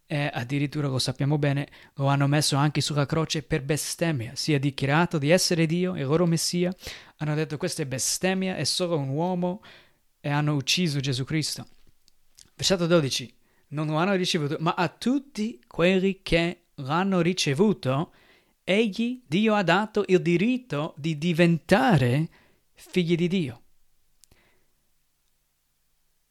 e 0.07 0.31
addirittura 0.33 0.89
lo 0.89 0.99
sappiamo 0.99 1.39
bene, 1.39 1.69
lo 1.95 2.07
hanno 2.07 2.27
messo 2.27 2.57
anche 2.57 2.81
sulla 2.81 3.07
croce 3.07 3.43
per 3.43 3.63
bestemmia. 3.63 4.33
Si 4.35 4.53
è 4.53 4.59
dichiarato 4.59 5.19
di 5.19 5.31
essere 5.31 5.65
Dio, 5.67 5.97
il 5.97 6.05
loro 6.05 6.27
Messia, 6.27 6.71
hanno 7.17 7.35
detto 7.35 7.57
questa 7.57 7.83
è 7.83 7.87
bestemmia, 7.87 8.57
è 8.57 8.65
solo 8.65 8.99
un 8.99 9.09
uomo 9.09 9.63
e 10.21 10.29
hanno 10.29 10.55
ucciso 10.55 11.01
Gesù 11.01 11.25
Cristo. 11.25 11.67
Versetto 12.55 12.87
12, 12.87 13.35
non 13.69 13.87
lo 13.87 13.97
hanno 13.97 14.13
ricevuto, 14.13 14.57
ma 14.61 14.75
a 14.75 14.89
tutti 14.89 15.59
quelli 15.67 16.21
che 16.23 16.65
l'hanno 16.75 17.21
ricevuto, 17.21 18.13
egli, 18.65 19.23
Dio, 19.27 19.55
ha 19.55 19.63
dato 19.63 20.05
il 20.09 20.21
diritto 20.21 20.95
di 20.99 21.17
diventare 21.17 22.29
figli 22.75 23.15
di 23.15 23.29
Dio. 23.29 23.62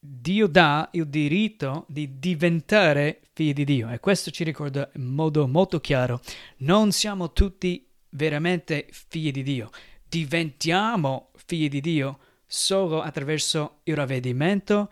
Dio 0.04 0.48
dà 0.48 0.90
il 0.94 1.08
diritto 1.10 1.86
di 1.88 2.18
diventare 2.18 3.22
figli 3.34 3.54
di 3.54 3.64
Dio 3.64 3.88
e 3.88 4.00
questo 4.00 4.32
ci 4.32 4.44
ricorda 4.44 4.90
in 4.96 5.04
modo 5.04 5.48
molto 5.48 5.80
chiaro, 5.80 6.22
non 6.58 6.92
siamo 6.92 7.34
tutti 7.34 7.88
veramente 8.10 8.88
figli 8.90 9.30
di 9.30 9.44
Dio, 9.44 9.70
diventiamo 10.04 11.30
figli 11.46 11.70
di 11.70 11.82
Dio 11.82 12.18
solo 12.48 13.04
attraverso 13.04 13.82
il 13.84 13.96
ravvedimento 13.96 14.90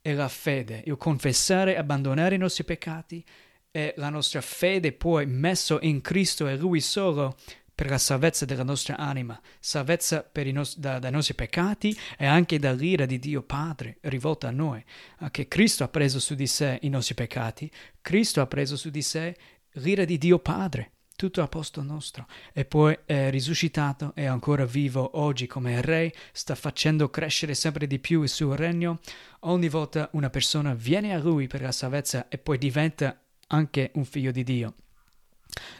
e 0.00 0.14
la 0.14 0.28
fede, 0.28 0.84
il 0.86 0.96
confessare, 0.96 1.76
abbandonare 1.76 2.36
i 2.36 2.38
nostri 2.38 2.62
peccati 2.62 3.24
e 3.68 3.94
la 3.96 4.10
nostra 4.10 4.40
fede 4.40 4.92
poi 4.92 5.26
messo 5.26 5.80
in 5.82 6.00
Cristo 6.00 6.46
e 6.46 6.56
Lui 6.56 6.80
solo 6.80 7.36
per 7.74 7.88
la 7.88 7.98
salvezza 7.98 8.44
della 8.44 8.62
nostra 8.62 8.96
anima, 8.96 9.40
salvezza 9.58 10.30
nos- 10.52 10.78
da- 10.78 10.98
dai 10.98 11.10
nostri 11.10 11.34
peccati 11.34 11.96
e 12.16 12.26
anche 12.26 12.58
dall'ira 12.58 13.06
di 13.06 13.18
Dio 13.18 13.42
Padre 13.42 13.98
rivolta 14.02 14.48
a 14.48 14.52
noi, 14.52 14.84
che 15.30 15.48
Cristo 15.48 15.84
ha 15.84 15.88
preso 15.88 16.20
su 16.20 16.34
di 16.34 16.46
sé 16.46 16.78
i 16.82 16.88
nostri 16.88 17.14
peccati, 17.14 17.70
Cristo 18.00 18.40
ha 18.40 18.46
preso 18.46 18.76
su 18.76 18.90
di 18.90 19.02
sé 19.02 19.36
l'ira 19.76 20.04
di 20.04 20.18
Dio 20.18 20.38
Padre, 20.38 20.92
tutto 21.16 21.40
a 21.40 21.48
posto 21.48 21.82
nostro, 21.82 22.26
e 22.52 22.64
poi 22.64 22.98
è 23.04 23.30
risuscitato, 23.30 24.12
è 24.14 24.24
ancora 24.24 24.64
vivo 24.64 25.18
oggi 25.20 25.46
come 25.46 25.80
Re, 25.80 26.12
sta 26.32 26.54
facendo 26.54 27.10
crescere 27.10 27.54
sempre 27.54 27.86
di 27.86 27.98
più 27.98 28.22
il 28.22 28.28
suo 28.28 28.54
regno. 28.54 29.00
Ogni 29.40 29.68
volta 29.68 30.08
una 30.12 30.30
persona 30.30 30.74
viene 30.74 31.14
a 31.14 31.18
Lui 31.18 31.46
per 31.46 31.62
la 31.62 31.72
salvezza 31.72 32.28
e 32.28 32.38
poi 32.38 32.58
diventa 32.58 33.20
anche 33.48 33.92
un 33.94 34.04
figlio 34.04 34.30
di 34.30 34.42
Dio. 34.42 34.74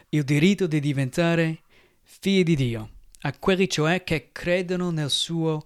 Il 0.09 0.23
diritto 0.23 0.67
di 0.67 0.79
diventare 0.79 1.62
figli 2.19 2.43
di 2.43 2.55
Dio, 2.55 2.89
a 3.21 3.33
quelli 3.37 3.67
cioè 3.67 4.03
che 4.03 4.29
credono 4.31 4.91
nel 4.91 5.09
suo 5.09 5.65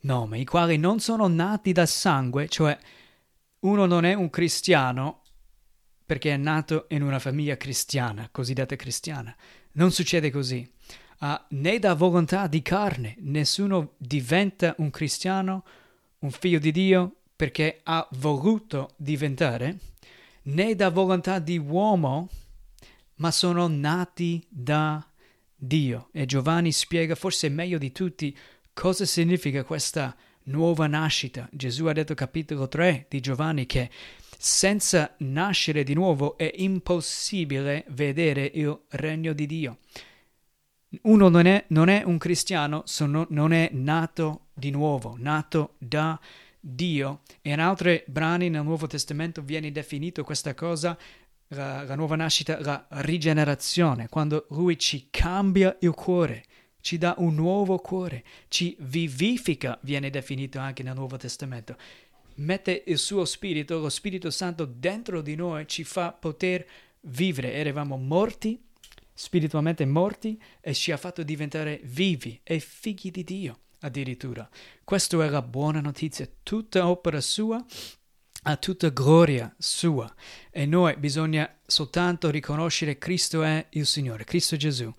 nome, 0.00 0.38
i 0.38 0.44
quali 0.44 0.76
non 0.76 1.00
sono 1.00 1.26
nati 1.26 1.72
dal 1.72 1.88
sangue, 1.88 2.48
cioè 2.48 2.76
uno 3.60 3.86
non 3.86 4.04
è 4.04 4.14
un 4.14 4.30
cristiano 4.30 5.22
perché 6.04 6.32
è 6.32 6.36
nato 6.36 6.86
in 6.90 7.02
una 7.02 7.18
famiglia 7.18 7.56
cristiana, 7.56 8.28
cosiddetta 8.30 8.76
cristiana. 8.76 9.34
Non 9.72 9.90
succede 9.90 10.30
così. 10.30 10.68
Uh, 11.20 11.38
né 11.50 11.78
da 11.78 11.94
volontà 11.94 12.46
di 12.46 12.62
carne, 12.62 13.16
nessuno 13.20 13.94
diventa 13.96 14.74
un 14.78 14.90
cristiano, 14.90 15.64
un 16.20 16.30
figlio 16.30 16.58
di 16.58 16.70
Dio, 16.70 17.16
perché 17.34 17.80
ha 17.82 18.06
voluto 18.12 18.90
diventare, 18.96 19.78
né 20.42 20.74
da 20.74 20.90
volontà 20.90 21.38
di 21.40 21.58
uomo, 21.58 22.28
ma 23.16 23.30
sono 23.30 23.66
nati 23.66 24.44
da 24.48 25.07
Dio. 25.60 26.08
E 26.12 26.24
Giovanni 26.24 26.70
spiega 26.70 27.16
forse 27.16 27.48
meglio 27.48 27.78
di 27.78 27.90
tutti 27.90 28.36
cosa 28.72 29.04
significa 29.04 29.64
questa 29.64 30.16
nuova 30.44 30.86
nascita. 30.86 31.48
Gesù 31.50 31.86
ha 31.86 31.92
detto 31.92 32.14
capitolo 32.14 32.68
3 32.68 33.06
di 33.08 33.18
Giovanni 33.18 33.66
che 33.66 33.90
senza 34.38 35.14
nascere 35.18 35.82
di 35.82 35.94
nuovo 35.94 36.38
è 36.38 36.50
impossibile 36.58 37.84
vedere 37.88 38.48
il 38.54 38.78
regno 38.90 39.32
di 39.32 39.46
Dio. 39.46 39.78
Uno 41.02 41.28
non 41.28 41.46
è, 41.46 41.64
non 41.68 41.88
è 41.88 42.02
un 42.04 42.18
cristiano 42.18 42.82
se 42.86 43.04
non 43.04 43.52
è 43.52 43.68
nato 43.72 44.46
di 44.54 44.70
nuovo, 44.70 45.16
nato 45.18 45.74
da 45.78 46.18
Dio. 46.60 47.22
E 47.42 47.50
in 47.50 47.60
altri 47.60 48.02
brani 48.06 48.48
nel 48.48 48.62
Nuovo 48.62 48.86
Testamento 48.86 49.42
viene 49.42 49.72
definito 49.72 50.22
questa 50.22 50.54
cosa 50.54 50.96
la, 51.48 51.82
la 51.84 51.94
nuova 51.94 52.16
nascita, 52.16 52.60
la 52.60 52.86
rigenerazione, 52.88 54.08
quando 54.08 54.46
Lui 54.50 54.78
ci 54.78 55.08
cambia 55.10 55.76
il 55.80 55.92
cuore, 55.92 56.44
ci 56.80 56.98
dà 56.98 57.14
un 57.18 57.34
nuovo 57.34 57.78
cuore, 57.78 58.24
ci 58.48 58.76
vivifica, 58.80 59.78
viene 59.82 60.10
definito 60.10 60.58
anche 60.58 60.82
nel 60.82 60.94
Nuovo 60.94 61.16
Testamento. 61.16 61.76
Mette 62.36 62.84
il 62.86 62.98
suo 62.98 63.24
spirito, 63.24 63.78
lo 63.78 63.88
Spirito 63.88 64.30
Santo 64.30 64.64
dentro 64.64 65.20
di 65.20 65.34
noi, 65.34 65.66
ci 65.66 65.82
fa 65.84 66.12
poter 66.12 66.64
vivere. 67.00 67.52
Eravamo 67.54 67.96
morti, 67.96 68.62
spiritualmente 69.12 69.84
morti, 69.84 70.40
e 70.60 70.72
ci 70.72 70.92
ha 70.92 70.96
fatto 70.96 71.22
diventare 71.24 71.80
vivi 71.82 72.40
e 72.44 72.60
figli 72.60 73.10
di 73.10 73.24
Dio 73.24 73.58
addirittura. 73.80 74.48
Questa 74.84 75.22
è 75.24 75.28
la 75.28 75.42
buona 75.42 75.80
notizia, 75.80 76.28
tutta 76.42 76.88
opera 76.88 77.20
sua 77.20 77.64
a 78.42 78.56
tutta 78.56 78.88
gloria 78.88 79.54
sua. 79.58 80.12
E 80.50 80.66
noi 80.66 80.96
bisogna 80.96 81.52
soltanto 81.66 82.30
riconoscere 82.30 82.98
Cristo 82.98 83.42
è 83.42 83.66
il 83.70 83.86
Signore, 83.86 84.24
Cristo 84.24 84.56
Gesù. 84.56 84.92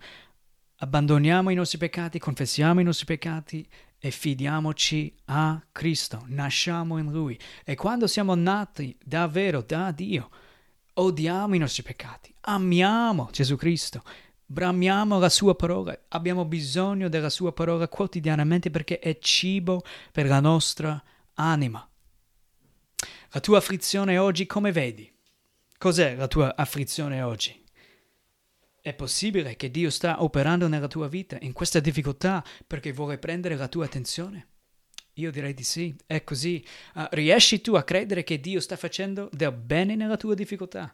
Abbandoniamo 0.82 1.50
i 1.50 1.54
nostri 1.54 1.78
peccati, 1.78 2.18
confessiamo 2.18 2.80
i 2.80 2.84
nostri 2.84 3.06
peccati 3.06 3.66
e 3.98 4.10
fidiamoci 4.10 5.14
a 5.26 5.62
Cristo, 5.72 6.24
nasciamo 6.28 6.96
in 6.96 7.10
Lui. 7.10 7.38
E 7.64 7.74
quando 7.74 8.06
siamo 8.06 8.34
nati 8.34 8.96
davvero 9.04 9.60
da 9.60 9.90
Dio, 9.90 10.30
odiamo 10.94 11.54
i 11.54 11.58
nostri 11.58 11.82
peccati, 11.82 12.34
amiamo 12.40 13.28
Gesù 13.30 13.56
Cristo, 13.56 14.02
bramiamo 14.46 15.18
la 15.18 15.28
sua 15.28 15.54
parola, 15.54 15.98
abbiamo 16.08 16.46
bisogno 16.46 17.10
della 17.10 17.30
sua 17.30 17.52
parola 17.52 17.88
quotidianamente 17.88 18.70
perché 18.70 18.98
è 19.00 19.18
cibo 19.18 19.82
per 20.12 20.26
la 20.26 20.40
nostra 20.40 21.02
anima. 21.34 21.89
La 23.32 23.38
tua 23.38 23.58
afflizione 23.58 24.18
oggi 24.18 24.44
come 24.44 24.72
vedi? 24.72 25.08
Cos'è 25.78 26.16
la 26.16 26.26
tua 26.26 26.56
afflizione 26.56 27.22
oggi? 27.22 27.64
È 28.80 28.92
possibile 28.92 29.54
che 29.54 29.70
Dio 29.70 29.88
sta 29.90 30.24
operando 30.24 30.66
nella 30.66 30.88
tua 30.88 31.06
vita 31.06 31.38
in 31.42 31.52
questa 31.52 31.78
difficoltà 31.78 32.44
perché 32.66 32.92
vuole 32.92 33.18
prendere 33.18 33.54
la 33.54 33.68
tua 33.68 33.84
attenzione? 33.84 34.48
Io 35.14 35.30
direi 35.30 35.54
di 35.54 35.62
sì, 35.62 35.94
è 36.06 36.24
così. 36.24 36.64
Uh, 36.94 37.06
riesci 37.10 37.60
tu 37.60 37.74
a 37.74 37.84
credere 37.84 38.24
che 38.24 38.40
Dio 38.40 38.58
sta 38.58 38.76
facendo 38.76 39.28
del 39.32 39.52
bene 39.52 39.94
nella 39.94 40.16
tua 40.16 40.34
difficoltà? 40.34 40.92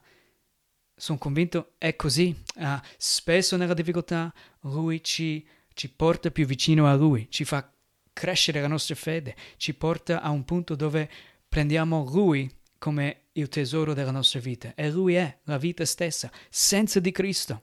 Sono 0.95 1.17
convinto 1.17 1.73
è 1.79 1.97
così. 1.97 2.37
Uh, 2.57 2.79
spesso 2.99 3.57
nella 3.57 3.73
difficoltà 3.73 4.31
Lui 4.61 5.03
ci, 5.03 5.47
ci 5.73 5.91
porta 5.91 6.31
più 6.31 6.45
vicino 6.45 6.87
a 6.87 6.97
Lui, 6.97 7.29
ci 7.31 7.47
fa 7.47 7.73
crescere 8.13 8.61
la 8.61 8.69
nostra 8.69 8.95
fede, 8.95 9.35
ci 9.57 9.73
porta 9.73 10.21
a 10.21 10.29
un 10.29 10.45
punto 10.45 10.75
dove 10.75 11.11
prendiamo 11.57 12.05
Lui 12.13 12.55
come 12.77 13.29
il 13.33 13.49
tesoro 13.49 13.95
della 13.95 14.11
nostra 14.11 14.41
vita 14.41 14.75
e 14.75 14.91
Lui 14.91 15.15
è 15.15 15.39
la 15.45 15.57
vita 15.57 15.87
stessa. 15.87 16.31
Senza 16.51 17.01
di 17.01 17.11
Cristo 17.13 17.63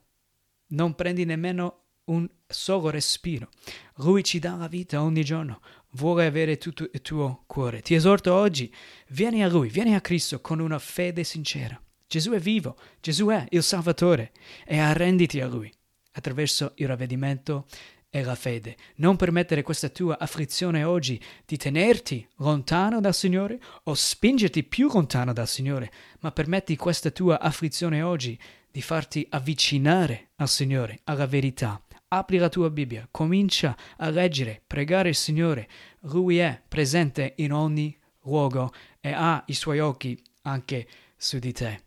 non 0.70 0.96
prendi 0.96 1.26
nemmeno 1.26 1.82
un 2.06 2.28
solo 2.48 2.90
respiro. 2.90 3.50
Lui 3.98 4.24
ci 4.24 4.40
dà 4.40 4.56
la 4.56 4.68
vita 4.68 5.04
ogni 5.04 5.24
giorno, 5.24 5.62
vuole 5.92 6.26
avere 6.26 6.58
tutto 6.58 6.90
il 6.92 7.02
tuo 7.04 7.44
cuore. 7.46 7.84
Ti 7.84 7.94
esorto 7.94 8.34
oggi, 8.34 8.74
vieni 9.10 9.44
a 9.44 9.48
Lui, 9.48 9.70
vieni 9.70 9.94
a 9.94 10.02
Cristo 10.02 10.42
con 10.42 10.60
una 10.60 10.80
fede 10.80 11.24
sincera. 11.24 11.80
Gesù 12.08 12.32
è 12.32 12.40
vivo, 12.40 12.76
Gesù 13.00 13.28
è 13.28 13.46
il 13.50 13.62
Salvatore 13.62 14.32
e 14.66 14.80
arrenditi 14.80 15.40
a 15.40 15.46
Lui 15.46 15.72
attraverso 16.14 16.72
il 16.78 16.88
ravvedimento 16.88 17.68
è 18.14 18.22
la 18.22 18.36
fede. 18.36 18.78
Non 18.98 19.16
permettere 19.16 19.64
questa 19.64 19.90
tua 19.90 20.20
afflizione 20.20 20.84
oggi 20.84 21.20
di 21.48 21.58
tenerti 21.58 22.24
lontano 22.36 23.02
dal 23.02 23.16
Signore 23.16 23.60
o 23.86 23.96
spingerti 23.96 24.64
più 24.64 24.88
lontano 24.94 25.34
dal 25.34 25.48
Signore, 25.48 25.92
ma 26.20 26.32
permetti 26.32 26.76
questa 26.76 27.10
tua 27.10 27.40
afflizione 27.40 28.04
oggi 28.04 28.40
di 28.70 28.84
farti 28.84 29.26
avvicinare 29.32 30.30
al 30.36 30.48
Signore, 30.48 31.00
alla 31.06 31.26
verità. 31.26 31.82
Apri 32.10 32.38
la 32.38 32.50
tua 32.50 32.70
Bibbia, 32.70 33.08
comincia 33.10 33.76
a 33.98 34.12
leggere, 34.12 34.62
pregare 34.68 35.10
il 35.10 35.16
Signore. 35.16 35.68
Lui 36.02 36.38
è 36.38 36.62
presente 36.68 37.34
in 37.38 37.52
ogni 37.52 37.98
luogo 38.26 38.72
e 39.00 39.12
ha 39.12 39.44
i 39.48 39.56
suoi 39.56 39.80
occhi 39.80 40.22
anche 40.44 40.88
su 41.18 41.40
di 41.40 41.52
te. 41.52 41.82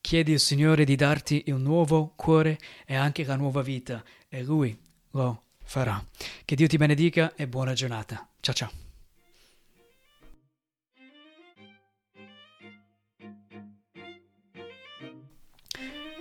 Chiedi 0.00 0.34
al 0.34 0.38
Signore 0.38 0.84
di 0.84 0.94
darti 0.94 1.42
il 1.46 1.56
nuovo 1.56 2.12
cuore 2.14 2.56
e 2.86 2.94
anche 2.94 3.24
la 3.24 3.34
nuova 3.34 3.62
vita 3.62 4.00
e 4.28 4.44
Lui 4.44 4.86
lo 5.12 5.42
farà. 5.64 6.02
Che 6.44 6.54
Dio 6.54 6.66
ti 6.66 6.76
benedica 6.76 7.34
e 7.34 7.46
buona 7.46 7.72
giornata. 7.72 8.26
Ciao 8.40 8.54
ciao. 8.54 8.87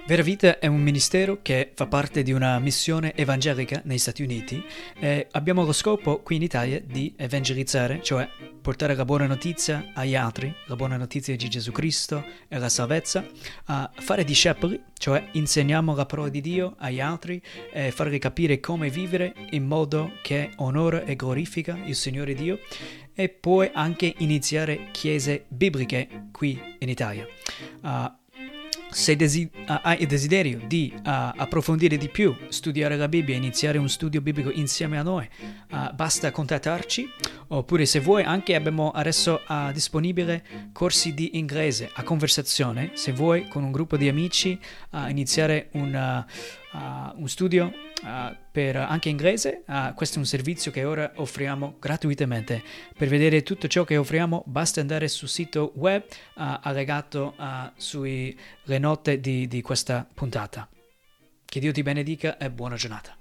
Vera 0.08 0.22
Vita 0.22 0.60
è 0.60 0.68
un 0.68 0.80
ministero 0.80 1.40
che 1.42 1.74
fa 1.76 1.86
parte 1.86 2.24
di 2.24 2.32
una 2.32 2.60
missione 2.60 3.14
evangelica 3.14 3.82
negli 3.84 3.98
Stati 3.98 4.24
Uniti 4.24 4.64
e 4.98 5.28
abbiamo 5.32 5.66
lo 5.66 5.74
scopo 5.74 6.22
qui 6.22 6.38
in 6.38 6.44
Italia 6.44 6.80
di 6.80 7.14
evangelizzare, 7.18 8.02
cioè 8.02 8.26
portare 8.62 8.96
la 8.96 9.04
buona 9.04 9.28
notizia 9.28 9.92
agli 9.94 10.16
altri, 10.16 10.56
la 10.68 10.78
buona 10.78 10.96
notizia 10.96 11.36
di 11.36 11.50
Gesù 11.50 11.74
Cristo 11.74 12.24
e 12.48 12.58
la 12.58 12.70
salvezza, 12.70 13.28
a 13.66 13.92
fare 13.98 14.24
discepoli, 14.24 14.82
cioè 14.98 15.28
insegniamo 15.34 15.94
la 15.94 16.06
parola 16.06 16.30
di 16.30 16.40
Dio 16.40 16.76
agli 16.78 17.02
altri 17.02 17.42
e 17.74 17.92
farli 17.92 18.18
capire 18.18 18.62
come 18.62 18.90
vivere 18.90 19.34
in 19.50 19.66
modo 19.66 20.14
che 20.22 20.52
onora 20.56 21.04
e 21.04 21.18
glorifica 21.18 21.78
il 21.84 21.96
Signore 21.96 22.34
Dio 22.34 22.60
e 23.14 23.28
poi 23.28 23.70
anche 23.74 24.14
iniziare 24.20 24.88
chiese 24.92 25.44
bibliche 25.50 26.30
qui 26.32 26.78
in 26.80 26.88
Italia. 26.88 27.28
Uh, 27.82 28.10
se 28.90 29.16
desi- 29.16 29.50
hai 29.66 30.06
desiderio 30.06 30.62
di 30.66 30.92
uh, 30.96 31.02
approfondire 31.04 31.98
di 31.98 32.10
più, 32.10 32.36
studiare 32.50 32.96
la 32.96 33.08
Bibbia, 33.08 33.36
iniziare 33.36 33.78
un 33.78 33.90
studio 33.90 34.22
biblico 34.22 34.52
insieme 34.52 34.98
a 34.98 35.04
noi, 35.04 35.28
uh, 35.72 35.94
basta 35.94 36.32
contattarci. 36.32 37.10
Oppure 37.50 37.86
se 37.86 38.00
vuoi 38.00 38.24
anche 38.24 38.56
abbiamo 38.56 38.92
adesso 38.92 39.42
uh, 39.48 39.72
disponibile 39.72 40.44
corsi 40.74 41.14
di 41.14 41.38
inglese 41.38 41.90
a 41.94 42.04
conversazione. 42.04 42.92
Se 42.94 43.12
vuoi 43.12 43.48
con 43.48 43.64
un 43.64 43.72
gruppo 43.72 43.98
di 43.98 44.08
amici 44.08 44.60
iniziare 45.08 45.70
un, 45.74 46.26
un 47.16 47.28
studio 47.28 47.72
uh, 48.04 48.36
per 48.52 48.76
anche 48.76 49.10
inglese. 49.10 49.64
Uh, 49.68 49.94
questo 49.94 50.16
è 50.16 50.20
un 50.20 50.26
servizio 50.26 50.72
che 50.72 50.84
ora 50.84 51.12
offriamo 51.16 51.76
gratuitamente. 51.80 52.64
Per 52.98 53.08
vedere 53.08 53.44
tutto 53.44 53.68
ciò 53.68 53.84
che 53.84 53.98
offriamo 53.98 54.44
basta 54.46 54.82
andare 54.82 55.08
sul 55.08 55.30
sito 55.30 55.72
web 55.76 56.04
uh, 56.36 56.60
allegato 56.62 57.36
sulle 57.76 58.36
note 58.80 59.20
di, 59.20 59.48
di 59.48 59.62
questa 59.62 60.08
puntata. 60.14 60.68
Che 61.46 61.60
Dio 61.60 61.72
ti 61.72 61.84
benedica 61.84 62.38
e 62.38 62.50
buona 62.50 62.76
giornata. 62.76 63.16